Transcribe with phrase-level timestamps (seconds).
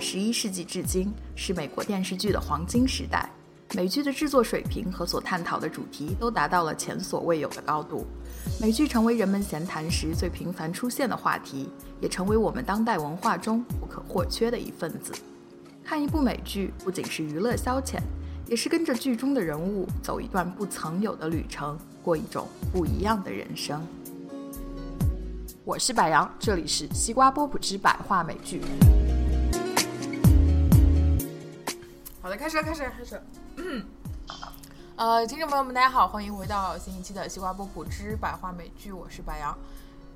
[0.00, 3.30] 十一世纪至今是美国电视剧的黄金时代，
[3.74, 8.06] 美剧的制作水平和所探讨的主题都达到了前所未有的高度。
[8.60, 11.68] 美剧成为人们闲谈时最频繁出现的话题，
[12.00, 15.12] 也成为我们当代文化中不可或缺的一份子。
[15.84, 17.98] 看一部美剧不仅是娱乐消遣，
[18.46, 23.80] 也是跟着剧中的人物走一段不曾有的旅程，过一种不一样的人生。
[25.64, 28.62] 我是白杨，这里是西瓜波普之百话美剧。
[32.28, 33.18] 好的，开始了，开始，开始。
[34.96, 39.58] 呃，听众朋友们，大家好，欢迎回到新一期的西瓜波普之百话美剧，我是白杨。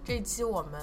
[0.04, 0.78] 这一期我们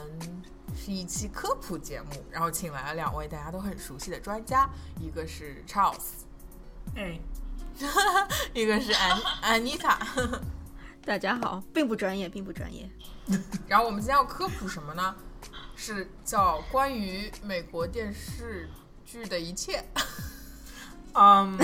[0.75, 4.67] 是一期科普节目，然后请来了两位大家都很熟悉的专家，
[4.99, 6.25] 一个是 Charles，
[6.95, 7.19] 哎，
[8.55, 9.99] 一个是安安妮塔。
[11.05, 12.89] 大家好，并不专业，并不专业。
[13.67, 15.16] 然后我们今天要科普什么呢？
[15.75, 18.67] 是叫关于美国电视
[19.05, 19.86] 剧的一切。
[21.22, 21.58] 嗯，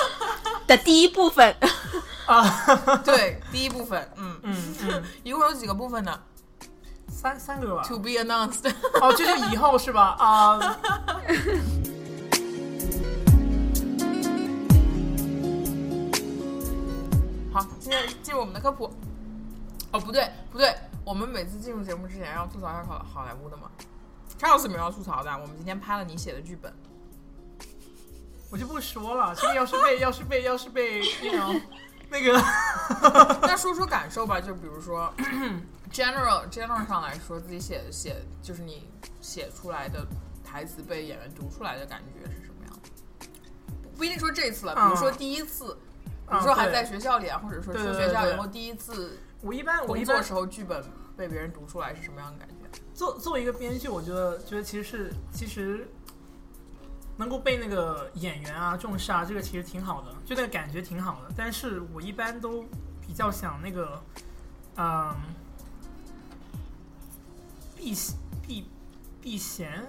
[0.66, 1.54] 的第一部分
[2.26, 2.42] 啊，
[3.04, 6.18] 对，第一部分，嗯嗯嗯，一共有几个部分呢
[7.06, 7.82] 三三个吧。
[7.86, 8.66] ？To be announced。
[9.02, 10.16] 哦，这就以后是吧？
[10.18, 10.58] 啊，
[17.52, 18.90] 好，现在进入我们的科普。
[19.92, 20.74] 哦，不对，不对，
[21.04, 23.70] 我们每次进入节目之前要吐槽一下好好莱坞的嘛。
[24.40, 26.72] Charles 没有要吐槽的，我们今天拍了你写的剧本。
[28.54, 29.34] 我就不说了。
[29.34, 31.60] 这个要是被 要是被要是被那种
[32.08, 32.40] 那个，
[33.42, 35.12] 那说说感受吧，就比如说
[35.92, 38.88] general general 上来说，自己写写就是你
[39.20, 40.06] 写出来的
[40.44, 43.26] 台词被演员读出来的感觉是什么样的？
[43.82, 45.76] 不不一定说这次了，比如说第一次，
[46.30, 50.80] 比如说还在学校里啊，或者说出对对学校以后第一次我一般我工一般作时候剧本
[51.16, 52.54] 被别人读出来是什么样的感觉？
[52.94, 55.88] 做作为一个编剧，我觉得觉得其实是其实
[57.16, 61.32] 能够被那个演员啊重视啊，这个其实挺好的，就那个感觉挺好的。
[61.36, 62.64] 但是我一般都
[63.06, 64.02] 比较想那个，
[64.76, 65.14] 嗯，
[67.76, 67.94] 避
[68.46, 68.66] 避
[69.22, 69.86] 避嫌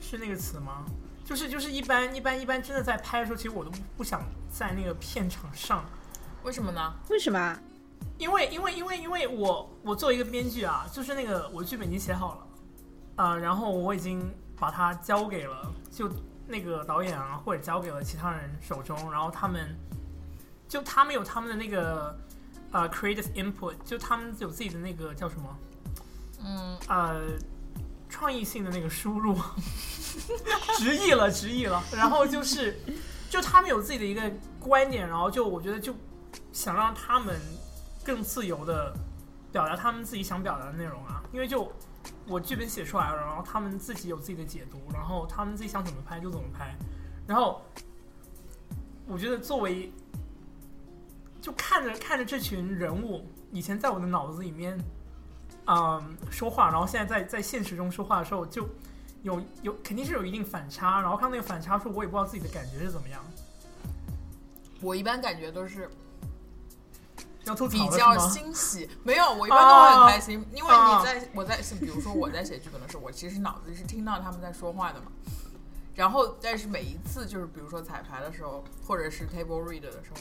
[0.00, 0.84] 是那个词吗？
[1.24, 4.22] 就是就是一般一般一般真的在拍的时候，其实我都不不想
[4.52, 5.84] 在那个片场上。
[6.42, 6.94] 为什么呢？
[7.08, 7.58] 为什么？
[8.18, 12.46] 因为因为因为因为我我作为一个编剧啊，就是那个我剧本已经写好了，
[13.16, 14.30] 啊、然后我已经
[14.64, 16.10] 把它交给了就
[16.46, 19.76] 那个导演啊，或者交给了其他人手中，然后他们
[20.66, 22.18] 就他们有他们的那个
[22.72, 25.58] 呃 creative input，就他们有自己的那个叫什么？
[26.42, 27.20] 嗯，呃
[28.08, 29.36] 创意性的那个输入，
[30.78, 32.80] 直译了直译了，然后就是
[33.28, 34.22] 就他们有自己的一个
[34.58, 35.94] 观点，然后就我觉得就
[36.54, 37.38] 想让他们
[38.02, 38.94] 更自由的
[39.52, 41.70] 表达他们自己想表达的内容啊，因为就
[42.26, 46.74] 我剧本写出来了，然后他们自己有自己的解读，然后他们自己想怎么拍就怎么拍，
[47.26, 47.62] 然后
[49.06, 49.92] 我觉得作为
[51.40, 54.78] 就看着看着这群人物以前在我的脑子里面。
[55.66, 58.68] 嗯，说话，然后现在在在现实中说话的时候，就
[59.22, 63.24] 有有肯定是有一定反差，然后看那个反差时候，我也不知道自己的感觉是怎么样。
[64.82, 65.88] 我一般感觉都是
[67.46, 68.18] 要吐槽比较？
[68.18, 75.06] 欣喜，没有，我一般都会很开心，因为哦你在我在比如说我在写剧本的时候，我其实脑子里是听到他们在说话的嘛。
[75.94, 80.16] 然后，但是每一次就是比如说彩排的时候，或者是 table read 的时候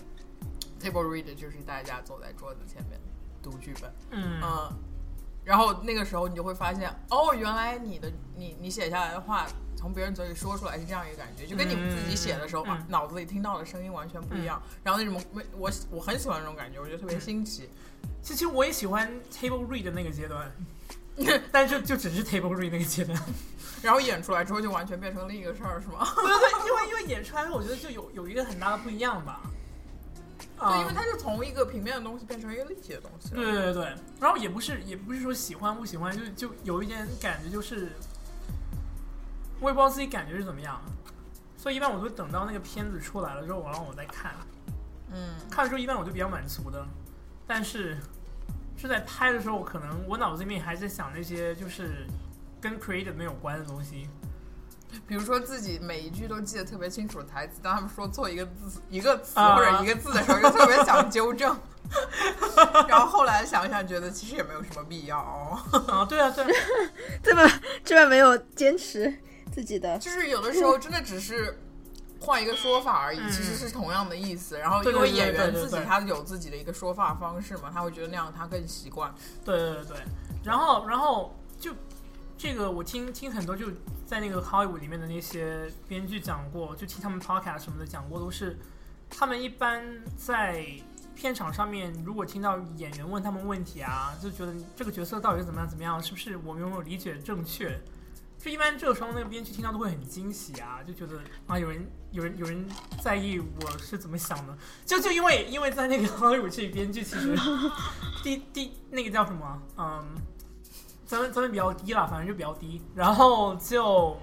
[0.80, 3.00] ，table read 就是大家走在桌子前面
[3.42, 4.72] 读剧本，嗯嗯，
[5.44, 9.48] 然后那个时候你就会发现，哦，原来你的你你写下来的话，
[9.84, 14.64] 从别人嘴里说出来是这样一个感觉，就跟你们自己写的时候、嗯啊，脑子里听到的声音完全不一样。
[14.82, 15.22] 然后那种
[15.58, 17.70] 我我很喜欢这种感觉，我觉得特别新奇。
[18.22, 20.50] 其实我也喜欢 table read 的那个阶段，
[21.52, 23.22] 但就就只是 table read 那个阶段。
[23.82, 26.08] 然后演出来之后就完全变成另一个事儿，是吗？
[26.16, 29.42] 对因为因为演出来，我觉得就有有一个很大的不一样吧。
[30.58, 33.84] 对，因为嗯它是从一个平面的东西变成一个立体的东西对对对，
[34.22, 37.90] 然后也不是也不是说喜欢不喜欢，就就有一点感觉，就是
[39.64, 40.82] 我也不知道自己感觉是怎么样，
[41.56, 44.34] 所以一般我都等到那个片子出来了之后，然后我再看，
[45.10, 46.86] 嗯，看了之后一般我就比较满足的，
[47.48, 47.98] 但是
[48.76, 52.06] 是在拍的时候，可能我脑子里面还在想那些就是
[52.60, 54.10] 跟 creative 没有关的东西，
[55.08, 59.56] 比如说自己每一句都记得特别清楚的台词，当他们说错一个字、一个词啊。
[59.56, 61.58] 或者一个字的时候，就特别想纠正。
[62.88, 65.60] 然后后来想想，觉得其实也没有什么必要、哦。
[65.88, 66.50] 啊，对啊对啊，
[67.24, 67.48] 这么
[67.84, 69.14] 这么没有坚持
[69.54, 71.60] 自己的，就是有的时候真的只是
[72.20, 74.58] 换一个说法而已，嗯其实是同样的意思。
[74.58, 79.14] 然后因为演员自己他有自己的一个说法方式嘛，他会觉得那样他更习惯。
[79.46, 79.98] 对对对对，
[80.44, 81.72] 然后然后就
[82.38, 83.68] 这个我听听很多就
[84.06, 88.58] 在那个 Hollywood 里面的那些编剧讲过，就听他们 podcast 什么的讲过，都是
[89.10, 89.84] 他们一般
[90.18, 90.66] 在
[91.16, 97.80] 片场上面，如果听到演员问他们问题啊，就觉得这个角色到底是怎么样怎么样，是不是我们有没有理解正确？
[98.44, 101.18] 就一般这个时候，那个编剧听到都会很惊喜啊，就觉得
[101.48, 102.68] 啊，有人有人有人
[103.02, 104.54] 在意我是怎么想的。
[104.86, 107.34] 就就因为因为在那个 Hollywood 这里，编剧其实
[108.22, 110.04] 第第那个叫什么，嗯，
[111.06, 112.82] 咱们咱们比较低啦，反正就比较低。
[112.94, 114.18] 然后就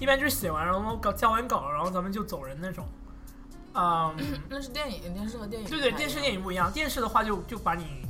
[0.00, 2.88] 一般就是写完，然后搞交完稿，然后咱们就走人那种。
[3.74, 4.16] 嗯，
[4.48, 8.06] 那是电影，电视和电影对对，电视电影不一样，电视的话就就把你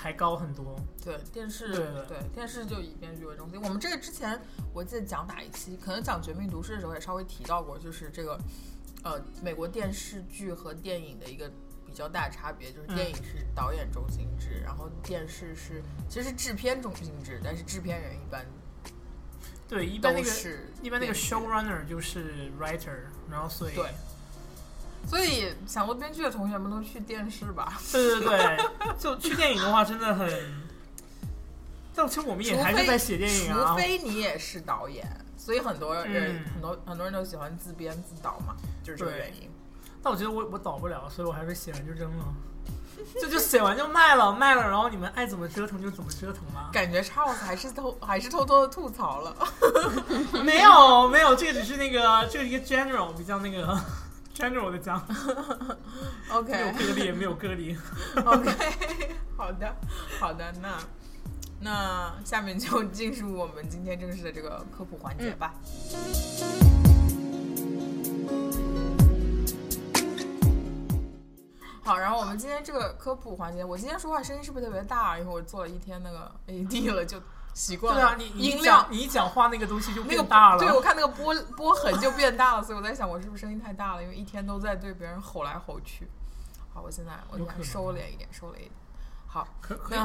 [0.00, 0.80] 抬高很多。
[1.04, 3.60] 对电视对对电视就以编剧为中心。
[3.62, 4.40] 我们这个之前
[4.72, 8.40] 我记得讲哪一期，可能讲《绝命毒师》的时候也稍微提到过，就是这个
[9.02, 11.50] 呃美国电视剧和电影的一个
[11.84, 18.46] 比较大的差别，就是电影是导演中心制，然后电视是其实是制片中心制，但是制片人一般。
[19.68, 23.84] 对，一般那个是一般那个 showrunner 就是 writer，然后所以对
[25.06, 27.80] 所以想做编剧的同学们都去电视吧。
[27.92, 28.58] 对对对，
[28.98, 30.28] 就去电影的话真的很，
[31.94, 33.76] 但其实我们也还是在写电影啊除。
[33.76, 35.06] 非你也是导演，
[35.36, 38.54] 所以很多人、嗯很多很多人都喜欢自编自导嘛，
[38.84, 39.50] 就是这个原因。
[40.02, 42.24] 但我觉得我我导不了，所以我还是写完就扔了。
[43.18, 46.68] 就就写完就卖了，卖了，然后你们爱怎么折腾就怎么折腾吧。
[46.70, 49.34] 感觉 Charles 还是偷还是偷偷的吐槽了。
[50.44, 53.80] 没有没有，这个只是那个这个一个 general 比较那个
[54.40, 57.76] general 的讲， 没有 OK 个例，没有割裂。
[58.24, 58.50] OK，
[59.36, 59.76] 好的
[60.18, 60.78] 好的，那
[61.60, 65.54] 那下面就进入我们今天正式的这个科普环节吧。
[71.82, 75.18] 好，然后我们今天这个科普环节，我今天说话声音是不是特别大？
[75.18, 77.20] 因为我做了一天那个 AD 了，就
[77.54, 78.00] 习惯了。
[78.00, 80.58] 对啊，你你音量你一讲话那个东西就那个变大了。
[80.58, 86.08] 对我看那个波波痕就变大了，所以我在想我是不是声音太大了，因为一天都在对别人吼来吼去。
[86.72, 88.70] 好，我现在我现在有可能收敛一点，收敛一点。
[89.26, 89.98] 好，可可以，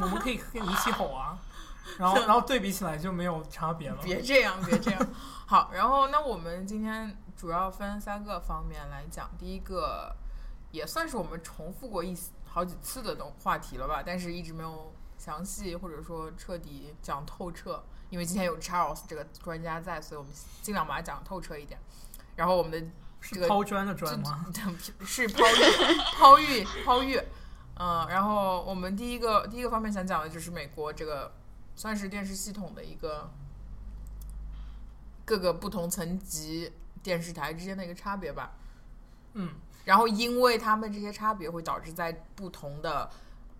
[0.00, 1.38] 我们可以跟你一起吼啊，
[1.98, 3.96] 然后然后对比起来就没有差别了。
[4.02, 5.08] 别这样，别这样。
[5.46, 9.30] 好，然后那我们今天主要分三个方面来讲。
[9.38, 10.14] 第一个
[10.70, 12.16] 也算是我们重复过一
[12.46, 14.90] 好几次的东话题了吧，但是一直没有
[15.22, 17.84] 详细或者说彻底讲透彻。
[18.10, 21.80] 因为今天有 Charles 这个专家在，所以我们尽量把它讲透彻一点。
[22.36, 22.90] 然后我们的
[23.22, 24.44] 这个抛砖的砖吗？
[25.06, 27.18] 是抛玉，抛玉，抛玉。
[27.78, 31.32] 嗯，然后我们第一个第一个方面想讲的就是美国这个
[31.74, 33.30] 算是电视系统的一个
[35.24, 36.70] 各个不同层级
[37.02, 38.52] 电视台之间的一个差别吧。
[39.32, 39.54] 嗯，
[39.86, 43.08] 然后因为他们这些差别，会导致在不同的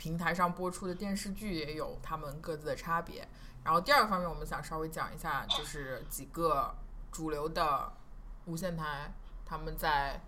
[0.02, 3.24] 平台上播出的电视剧也有他们各自的差别。
[3.62, 6.74] 然后第二个方面，我们想稍微讲一下，就是几个
[7.12, 7.92] 主流的
[8.46, 9.14] 无线台，
[9.44, 10.20] 他们在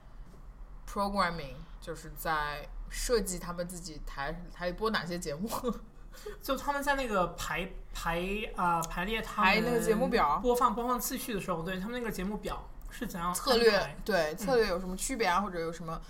[0.89, 5.51] programming，就是在设计他们自己台台里播哪些节目。
[6.41, 8.23] 就他们在那个排排
[8.55, 16.01] 啊、排列他们排那个节目表播放播放次序的时候，对他们那个节目表是怎样策略对策略有什么区别啊，或者有什么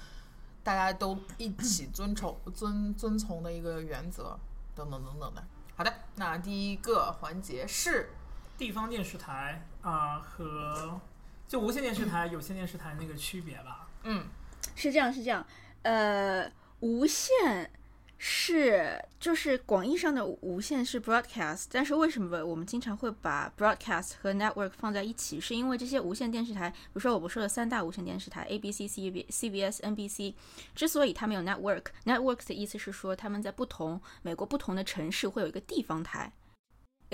[0.64, 4.36] 大家都一起遵从遵遵从的一个原则
[4.74, 5.44] 等等等等的。
[5.76, 8.10] 好的，那第一个环节是
[8.56, 11.00] 地方电视台啊、和
[11.46, 13.88] 就无线电视台、有线电视台那个区别吧。
[14.04, 14.26] 嗯
[14.74, 15.46] 是这样，是这样。
[15.82, 16.50] 呃，
[16.80, 17.70] 无线
[18.18, 25.40] 是就是广义上的无线是 broadcast，但是为什么我们经常会把 broadcast 和 network 放在一起？
[25.40, 30.34] 是因为这些无线电视台，比如说我们说的三大无线电视台 ABC、CB、CBS、NBC，
[30.74, 36.32] 之所以它们有 network，network 的意思是说他们在不同美国不同的城市会有一个地方台。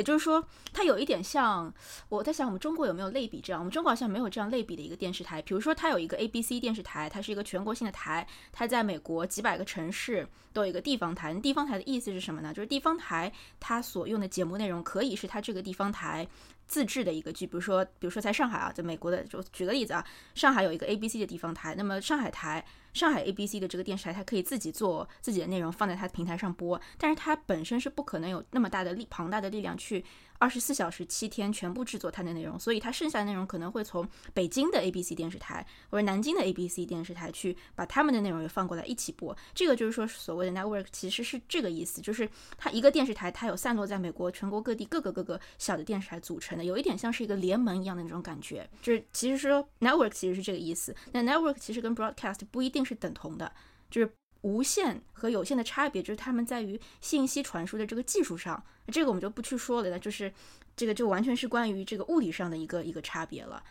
[0.01, 0.43] 也就是说，
[0.73, 1.71] 它有一点像
[2.09, 3.61] 我在想，我们中国有没有类比这样？
[3.61, 5.43] 我们中国好像没有这样类比的一个电视台。
[5.43, 11.35] 比如说，它有一个 ABC 电视台，它是一个全国性的台，它在美国几百个城市都有一个地方台。
[11.35, 12.51] 地方台的意思是什么呢？
[12.55, 13.31] 就是地方台
[13.61, 16.27] 它所用的节目内容可以是它这个地方台
[16.67, 20.03] 自制的一个剧，比如说，比如说在上海啊，在美国的，就举个例子啊，
[20.35, 22.65] 上海有一个 ABC 的地方台，那么上海台。
[22.93, 30.05] 上海 ABC 的这个电视台，它可以自己做自己的内容放在它的平台上播，但是它本身是不可能有那么大的力庞大的力量去
[30.41, 39.37] 二十四小时七天全部制作它的内容，所以它剩下的内容可能会从北京的 ABC 电视台或者南京的 ABC 电视台去把他们的内容也放过来一起播。
[39.55, 48.67] 这个就是说所谓的 network 其实是这个意思，就是它一个电视台它有散落在美国全国各地各个各个小的电视台组成的，有一点像是一个联盟一样的那种感觉。
[48.81, 53.53] 就是其实说 network 其实是这个意思，那 network 其实跟 broadcast 不一定是等同的。
[53.91, 54.09] 就是
[54.43, 60.33] 无线和有线的差别就是它们在于信息传输的这个技术上，这个我们就不去说了，就是
[60.75, 63.63] 这个就完全是关于这个物理上的一个一个差别了。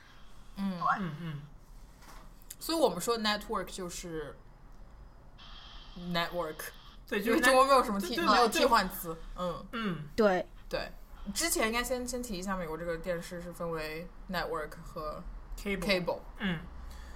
[0.56, 1.42] 嗯嗯嗯，
[2.60, 4.36] 所以我们说 network 就是
[5.98, 6.58] network，
[7.08, 9.16] 对，就是中国没有什么替没有替换词。
[9.38, 10.92] 嗯，嗯，对，对。
[11.34, 15.24] 之前应该先先提一下，美国这个电视是分为 network 和
[15.56, 16.60] cable，cable，嗯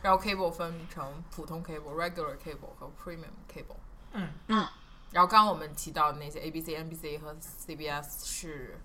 [0.02, 3.76] 然后 cable 分成普通 cable、regular cable 和 premium cable。
[4.12, 4.28] 嗯
[5.10, 7.34] 然后刚刚我们提到的那些 ABC、NBC 和
[7.66, 8.78] CBS 是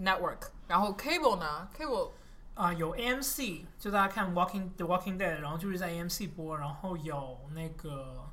[0.00, 2.10] network，然后 cable 呢，cable
[2.54, 8.28] 啊、有 AMC，就大家看 Walking The Walking Dead，然后就是在 AMC 播，然后有那个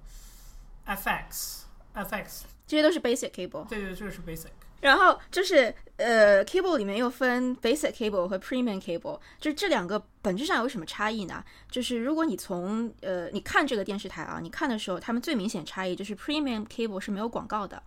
[0.86, 3.66] FX，FX，这些都是 basic cable。
[3.68, 4.50] 对对，这个是 basic。
[4.81, 11.45] 然后就是呃，cable 里面又分 basic cable 和 premium cable，就是这两个本质上有什么差异呢？
[11.71, 17.83] 就是如果你从呃你看这个电视台啊，你看的时候，他们最明显差异就是 premium cable 是没有广告的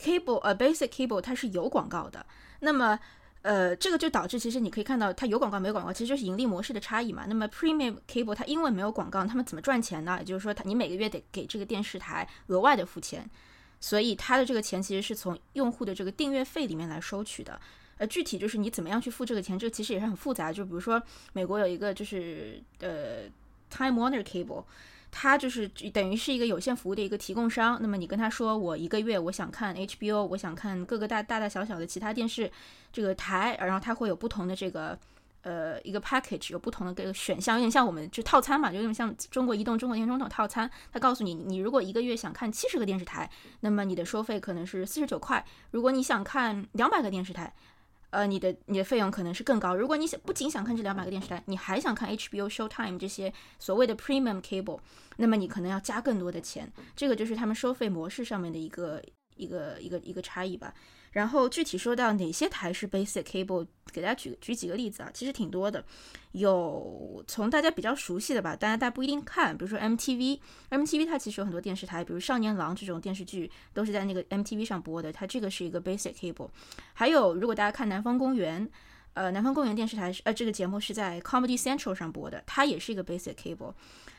[0.00, 2.26] ，cable 呃 basic cable 它是有广告的。
[2.60, 2.98] 那么
[3.42, 7.26] 呃，这个就导致其实你可以看到它有广告没有广告，其实就是盈利模式的差异嘛。
[7.28, 10.16] 那么 premium cable 它因为没有广告，他们怎么赚钱呢？
[10.18, 13.30] 也就是说，它你每个月得给这个电视台额外的付钱。
[13.84, 17.60] 所以它的这个钱其实是从用户的这个订阅费里面来收取的。
[17.98, 20.50] 呃，具体就是你怎么样去付这个钱，这个其实也是很复杂。
[20.50, 21.00] 就比如说
[21.34, 23.24] 美国有一个就是呃
[23.68, 24.64] Time Warner Cable，
[25.10, 27.76] 它就是等于是一个有线服务的一个提供商。
[27.82, 32.50] 那么你跟他说，我一个月我想看 HBO，我想看各个大大大小小的其他电视
[32.90, 34.98] 这个台，然后它会有不同的这个。
[35.44, 40.68] 呃，一个 package 有不同的这个选项，有点像我们就套餐嘛，就有点像中国移动、中国联通这种套餐。
[40.90, 47.54] 它告诉你，你如果一个月想看七十个电视台，那么你的收费可能是四十九块；如果你想看两百个电视台，
[48.08, 49.74] 呃，你的你的费用可能是更高。
[49.74, 54.80] 如果你想不仅想看这两百个电视台，你还想看 HBO、Showtime 这些所谓的 premium cable，
[55.18, 56.72] 那么你可能要加更多的钱。
[56.96, 59.02] 这个就是他们收费模式上面的一个
[59.36, 60.72] 一个一个一个差异吧。
[61.14, 65.82] 然后具体说到哪些台是 basic cable，给大家举举几个例子啊，其实挺多的。
[66.32, 76.50] 有从大家比较熟悉的吧，当然大家不一定看，比如说 MTV，MTV 它其实有很多电视台，比如《少年郎》这种电视剧都是在那个 MTV 上播的，它这个是一个 basic cable。
[76.92, 78.66] 还有如果大家看《南方公园》，
[79.12, 83.72] 呃，《南方公园》电视台是呃这个节目是在 Comedy Central 上播的，它也是一个 basic cable。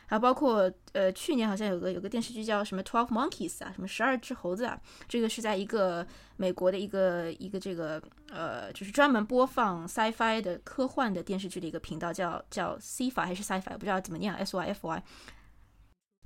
[0.06, 15.02] 还有包括呃，去年好像有个有个电视剧叫什么 Twelve Monkeys 啊，什么十二只猴子啊，这个是在一个美国的一个一个这个呃，就是专门播放 sci-fi 的科幻的电视剧的一个频道，叫叫 Sci-Fi 还是 Sci-Fi，不知道怎么念，S Y F Y。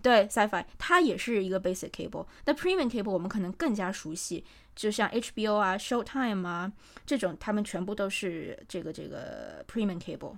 [0.02, 2.26] 对，Sci-Fi 它也是一个 basic cable。
[2.46, 4.42] 那 premium cable 我们可能更加熟悉，
[4.74, 6.72] 就像 HBO 啊、Showtime 啊
[7.04, 10.36] 这种，他们全部都是这个这个 premium cable。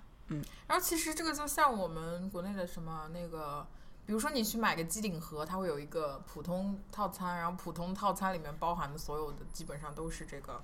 [0.69, 3.67] 然后其实这个就像我们国内的什么那个，
[4.07, 10.62] 比如说你去买个机顶盒，它会有一个普通套餐，然后普通套餐里面包含的所有的基本上都是这个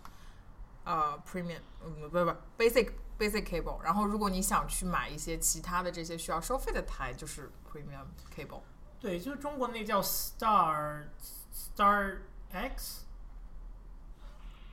[0.85, 3.83] 呃 premium，嗯不不 basic basic cable。
[3.83, 8.63] 然后如果你想去买一些其他的这些需要收费的台，就是 premium cable。
[9.01, 11.05] 对，就是中国那叫 Star
[11.53, 12.19] Star
[12.51, 13.05] X，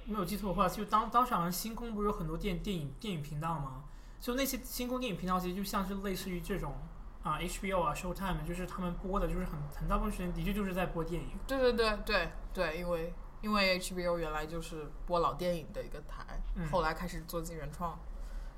[0.06, 3.84] 没有记错的话，就当当时好像星空不是有很多电电影电影频道吗？
[4.26, 6.74] 就那些星空电影频道，其实就像是类似于这种
[7.22, 11.30] 啊 HBO 啊 Showtime，就是他们播的，就是很很大部分时间的确就是在播电影。
[11.46, 18.00] 对对对对对，因为因为 HBO 原来就是播老电影的一个台，嗯后来开始做自己原创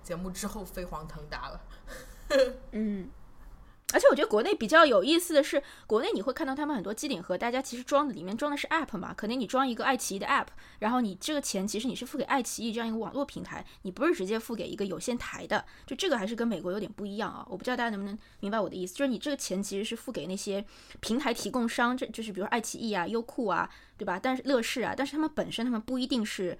[0.02, 1.62] 节目之后飞黄腾达了。
[2.72, 3.10] 嗯，
[3.98, 10.46] 而且我觉得国内比较有意思的是，国内你会看到他们很多机顶盒，大家其实装的里面装的是 app 嘛，可能你装一个爱奇艺的 app，
[10.78, 17.44] 然后你这个钱其实你是付给爱奇艺这样一个网络平台，你不是直接付给一个有线台的，就这个还是跟美国有点不一样啊。
[17.50, 20.64] 我不知道大家能不能明白我的意思，就是你这个钱其实是付给那些
[21.00, 24.20] 平台提供商，这就是比如爱奇艺啊、优酷啊，对吧？
[24.22, 26.56] 但是乐视啊，但是他们本身他们不一定是。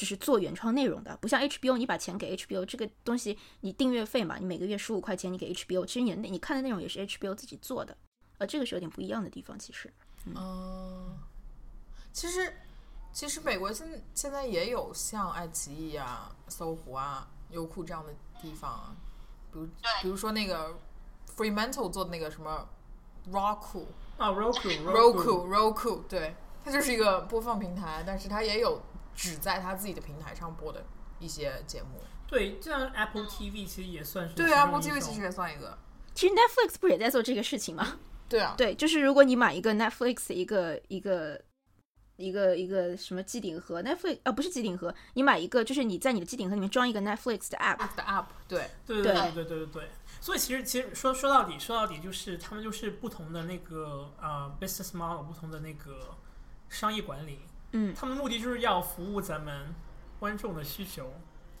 [0.00, 7.94] 就是做原创内容的，不像 HBO，你把钱给 HBO 这个东西，你订阅费嘛，你每个月十五块钱你给 HBO，其实你的你看的内容也是 HBO 自己做的，
[8.38, 9.92] 呃，这个是有点不一样的地方，其实。
[10.24, 11.18] 嗯，
[12.14, 12.50] 其实
[13.12, 18.96] 其实美国现现在也有像爱奇艺啊、搜狐啊、优酷这样的地方啊，
[19.52, 19.66] 比如
[20.00, 20.78] 比如说那个
[21.36, 22.66] Fremantle 做的那个什么
[23.30, 23.84] Roku
[24.16, 28.80] 啊，Roku Roku Roku，对，它就是一个播放平台，但是它也有
[29.14, 30.84] 只在他自己的平台上播的
[31.18, 32.00] 一些节目。
[32.26, 35.76] 对就像 apple tv 其实也算是对 apple tv 其实也算一个。
[36.14, 37.98] 其实 netflix 不也在做这个事情吗？
[38.28, 38.54] 对啊。
[38.56, 41.40] 对就是如果你买一个 netflix 一个一个
[42.16, 49.12] 一个一个什么机顶盒 netflix 啊不是机顶盒你买一个就是你在你的机顶盒里面装一个 netflix 的 app 的 app 对对对。
[49.12, 49.90] 对对对对。
[50.20, 56.16] 所以其实其实说说到底说到底就是他们就是不同的那个呃 business model 不同的那个
[56.68, 57.40] 商业管理
[57.72, 59.74] 嗯，他们的目的就是要服务咱们
[60.18, 61.12] 观众的需求，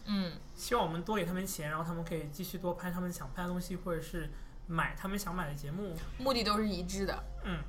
[0.06, 4.28] 嗯，希望我们多给他们钱，然后他们可以继续多拍他们想拍的东西，或者是
[4.66, 5.96] 买他们想买的节目。
[6.18, 7.62] 目的都是一致的，嗯。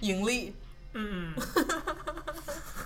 [0.00, 0.54] 盈利。
[0.92, 1.42] 嗯嗯。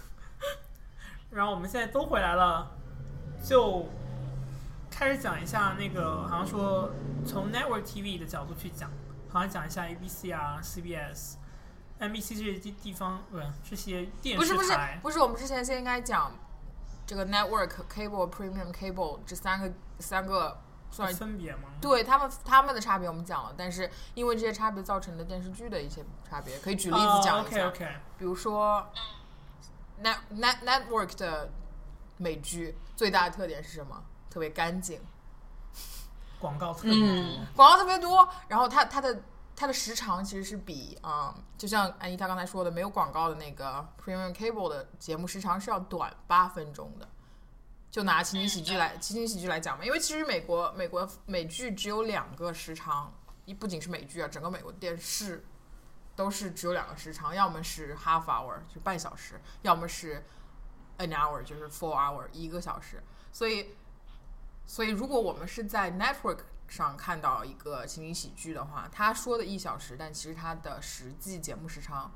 [1.30, 2.70] 然后我们现在都回来了，
[3.42, 3.86] 就
[4.90, 6.90] 开始讲一下那个，好像说
[7.24, 8.90] 从 network TV 的角度去讲，
[9.28, 11.36] 好像讲一下 ABC 啊、CBS、
[12.00, 14.72] NBC 这些地地方，不是这些电视不是不是。
[15.02, 16.32] 不是，我们之前先应该讲
[17.06, 20.58] 这个 network、cable、premium cable 这三个三个
[20.90, 21.68] 算分别吗？
[21.80, 27.68] 对他们他们的差别我们讲了，但是因为这些差别造成的电视剧的一些差别，可以举例子讲一下。
[27.68, 27.88] OK OK，
[28.18, 28.86] 比如说
[30.02, 31.50] net net network 的
[32.16, 34.02] 美剧最大的特点是什么？
[34.30, 35.00] 特别干净，
[36.38, 37.02] 广告特别多。
[37.04, 39.22] 嗯广告特别多，然后它它的
[39.60, 47.06] 它的时长其实是比啊、嗯就像安妮她刚才说的，没有广告的那个 premium cable 的节目时长是要短八分钟的。
[47.90, 53.12] 就拿情景喜剧来情景喜剧来讲嘛，因为其实美国美国美剧只有两个时长，
[53.44, 55.44] 一不仅是美剧啊，整个美国电视
[56.16, 60.24] 都是只有两个时长，要么是 half hour 就半小时，要么是
[60.96, 63.02] an hour 就是 four hour 一个小时。
[63.30, 63.74] 所以，
[64.66, 66.38] 所以如果我们是在 network
[66.70, 72.10] 上看到一个情景喜剧的话，他说的一小时，但其实他的实际节目时长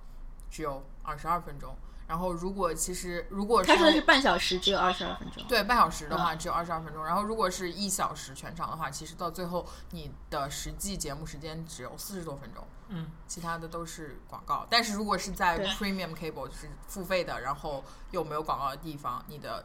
[0.49, 1.77] 只有二十二分钟。
[2.07, 5.43] 然后，如果其实如果他说的是半小时，只有二十二分钟。
[5.49, 7.03] 对，半小时的话只有二十二分钟。
[7.03, 14.67] 然后如果是一小时全场的话，其实到最后你的实际节目时间只有四十多分钟，嗯，其他的都是广告。
[14.69, 19.65] 但是如果是在 Premium Cable 就是付费的，然后又没有广告的地方，你的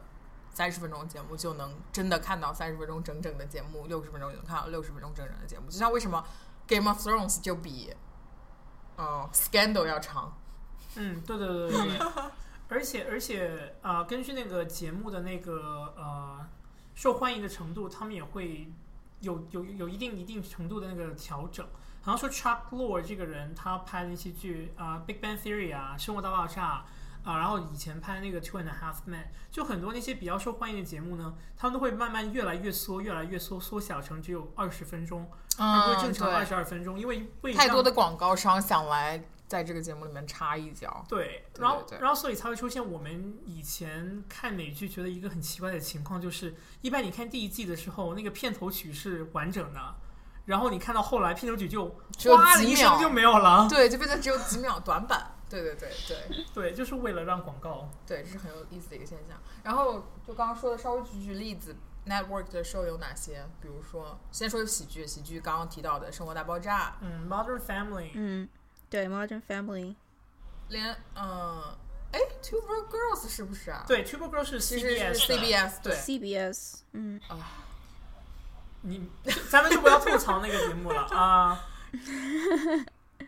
[0.52, 5.70] 三十分钟节目就能真的看到三十分钟整整的节目，六十分钟就能看到六十分钟整整的节目。
[5.70, 6.24] 就像为什么
[6.66, 7.92] Game of Thrones 就比
[8.96, 10.36] 呃 Scandal 要长，
[10.96, 11.98] 嗯，对对对对，
[12.68, 16.46] 而且而且啊、呃根据那个节目的那个呃
[16.94, 18.70] 受欢迎的程度，他们也会
[19.20, 21.66] 有有有一定一定程度的那个调整。
[22.02, 26.78] 好像说 Chuck Lorre 这个人，他拍的那些剧啊，Big Bang Theory》啊，《生活大爆炸》
[27.22, 41.04] 啊，然后以前拍那个《Two and a Half Men》，就很多那些比较受欢迎的节目呢，他们都会慢慢越来越缩，越来越缩，缩小成只有二十分钟，而不是正常二对十二分钟，因为为太多的广告商想来在这个节目里面插一脚。
[41.08, 49.94] 对，然后对然后所以才会出现我们以前看美剧觉得一个很奇怪的情况，就是一般你看第一季的时候，那个片头曲是完整的，
[50.46, 51.84] 然后你看到后来片头曲就
[52.34, 53.68] 哗的一声就没有了。
[53.68, 55.34] 对，就变成只有几秒短板。
[55.50, 57.88] 对对对对 对，就是为了让广告。
[58.06, 59.36] 对，这是很有意思的一个现象。
[59.64, 61.74] 然后就刚刚说的，稍微举举例子
[62.06, 63.44] ，network 的 show 有哪些？
[63.60, 68.48] 比如说，先说喜剧，喜剧刚刚提到的《生活大爆炸嗯，Modern Family，嗯，
[68.88, 69.86] 对，Modern Family，》，
[70.68, 71.62] 连嗯，
[72.12, 76.52] 哎，Two Broke Girls 是不是啊？，对，Tuber Girl 是其实是 CBS 的 CBS 对。
[76.52, 77.36] CBS，嗯啊，
[78.82, 79.10] 你
[79.50, 81.66] 咱们就不要吐槽那个节目了 啊。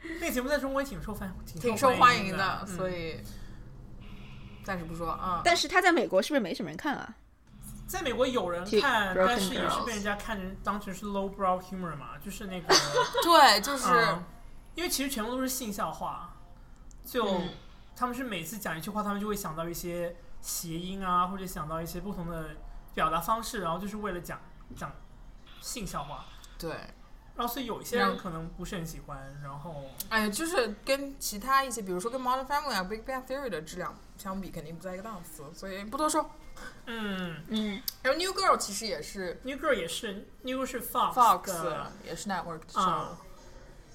[0.21, 3.21] 那个节目在中国也挺受欢挺挺受欢迎迎的，嗯所以
[4.65, 5.43] 暂时不说啊。
[5.45, 7.15] 但是他在美国是不是没什么人看啊？
[7.87, 12.69] 在美国有人看但是也是被人家看成当成是 low brow humor 嘛，就是那个，
[13.23, 14.25] 对，就是、嗯
[14.75, 16.35] 因为其实全部都是性笑话，
[17.05, 17.49] 就、嗯
[17.95, 22.57] 他们是每次讲一句话，他们就会想到一些谐音啊，或者想到一些不同的
[22.95, 24.41] 表达方式，然后就是为了讲
[24.75, 24.91] 讲
[25.61, 26.25] 性笑话，
[26.59, 26.75] 对，
[27.35, 36.31] 然后所以有一些人可能不是很喜欢，然后哎，就是跟其他一些，比如说跟 Modern Family 啊、Big Bang Theory 的质量相比，肯定不在一个档次，所以不多说。
[36.87, 41.53] 嗯嗯，然后 New Girl 其实也是，New Girl 也是，New Girl 是 Fox Fox
[42.05, 43.19] 也是 Network 的 show，、啊。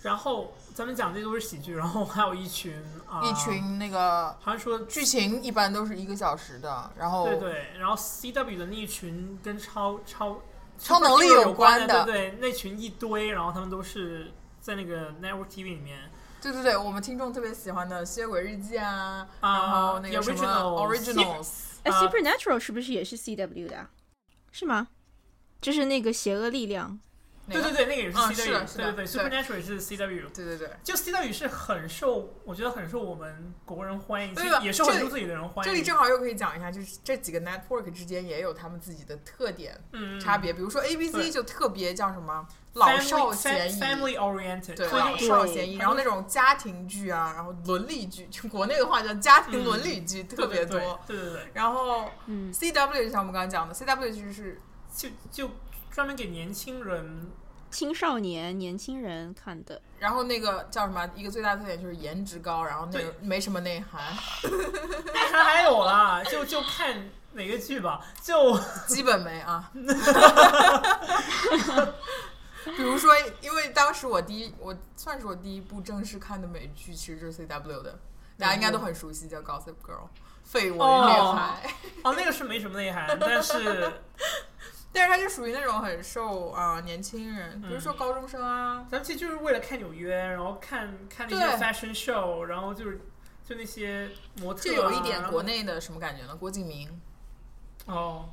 [0.02, 10.39] 然后咱们讲这都是喜剧，然后还有一群啊，一群那个好像说剧情一般都是一个小时的，然后对对，然后 CW 的那一群跟超超
[10.78, 16.10] 超能力有有关的的，对对，那群一堆，然后他们都是在那个 Network TV 里面
[16.42, 20.44] 对对对，我们听众特别喜欢的《吸血鬼日记》啊，啊然后那个什么
[20.88, 21.48] Originals
[21.84, 23.90] 哎 啊，Supernatural 是不是也是 CW 的啊？
[24.52, 24.88] 是吗？
[25.60, 27.00] 就是那个邪恶力量，
[27.50, 30.32] 对对对，那个也是啊 CW，、是是的对对对，Supernatural 也是 CW。
[30.34, 35.72] 对对对，就 CW 是很受，我觉得很受我们国人欢迎，也受很多自己的人欢迎。
[35.72, 40.52] 这里正好又可以讲一下，就是这几个 network 之间也有他们自己的特点嗯差别。
[40.52, 50.78] 比如说 ABC 就特别叫什么老少咸宜，family oriented，老少咸宜，然后那种家庭剧啊，然后伦理剧，就国内的话叫家庭伦理剧特别多。
[51.08, 54.62] 对对对对，然后嗯，CW 就像我们刚刚讲的，CW 就是
[54.96, 55.50] 就就
[55.98, 57.28] 专门给年轻人，
[57.72, 61.10] 青少年、年轻人看的，然后那个叫什么？
[61.16, 69.72] 一个最大的特点就是颜值高，然后那个没什么内涵，内涵还有啦，就就看哪个剧吧，就 基本没啊。
[72.64, 77.98] 比如说，因为当时我第一，我算是我第一部正式看的美剧，其实就是 CW 的，
[78.38, 80.06] 大家应该都很熟悉，叫《Gossip Girl》，
[80.48, 81.74] 绯闻哦女孩。
[82.04, 83.92] 哦那个是没什么内涵，但是
[84.93, 93.00] 但是他就属于那种很受啊、年轻人，比如说高中生啊，咱们其实就是为了看纽约，然后看看那些 fashion show，然后就是
[93.47, 94.10] 就那些
[94.41, 96.36] 模特、啊，这有一点国内的什么感觉呢？
[96.36, 97.00] 郭敬明，
[97.86, 98.28] 哦，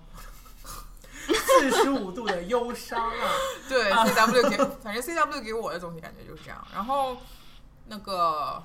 [1.26, 3.30] 四十五度的忧伤啊，
[3.68, 6.66] 对 CW 给，反正 CW 给我的总体感觉就是这样。
[6.72, 7.18] 然后
[7.86, 8.62] 那个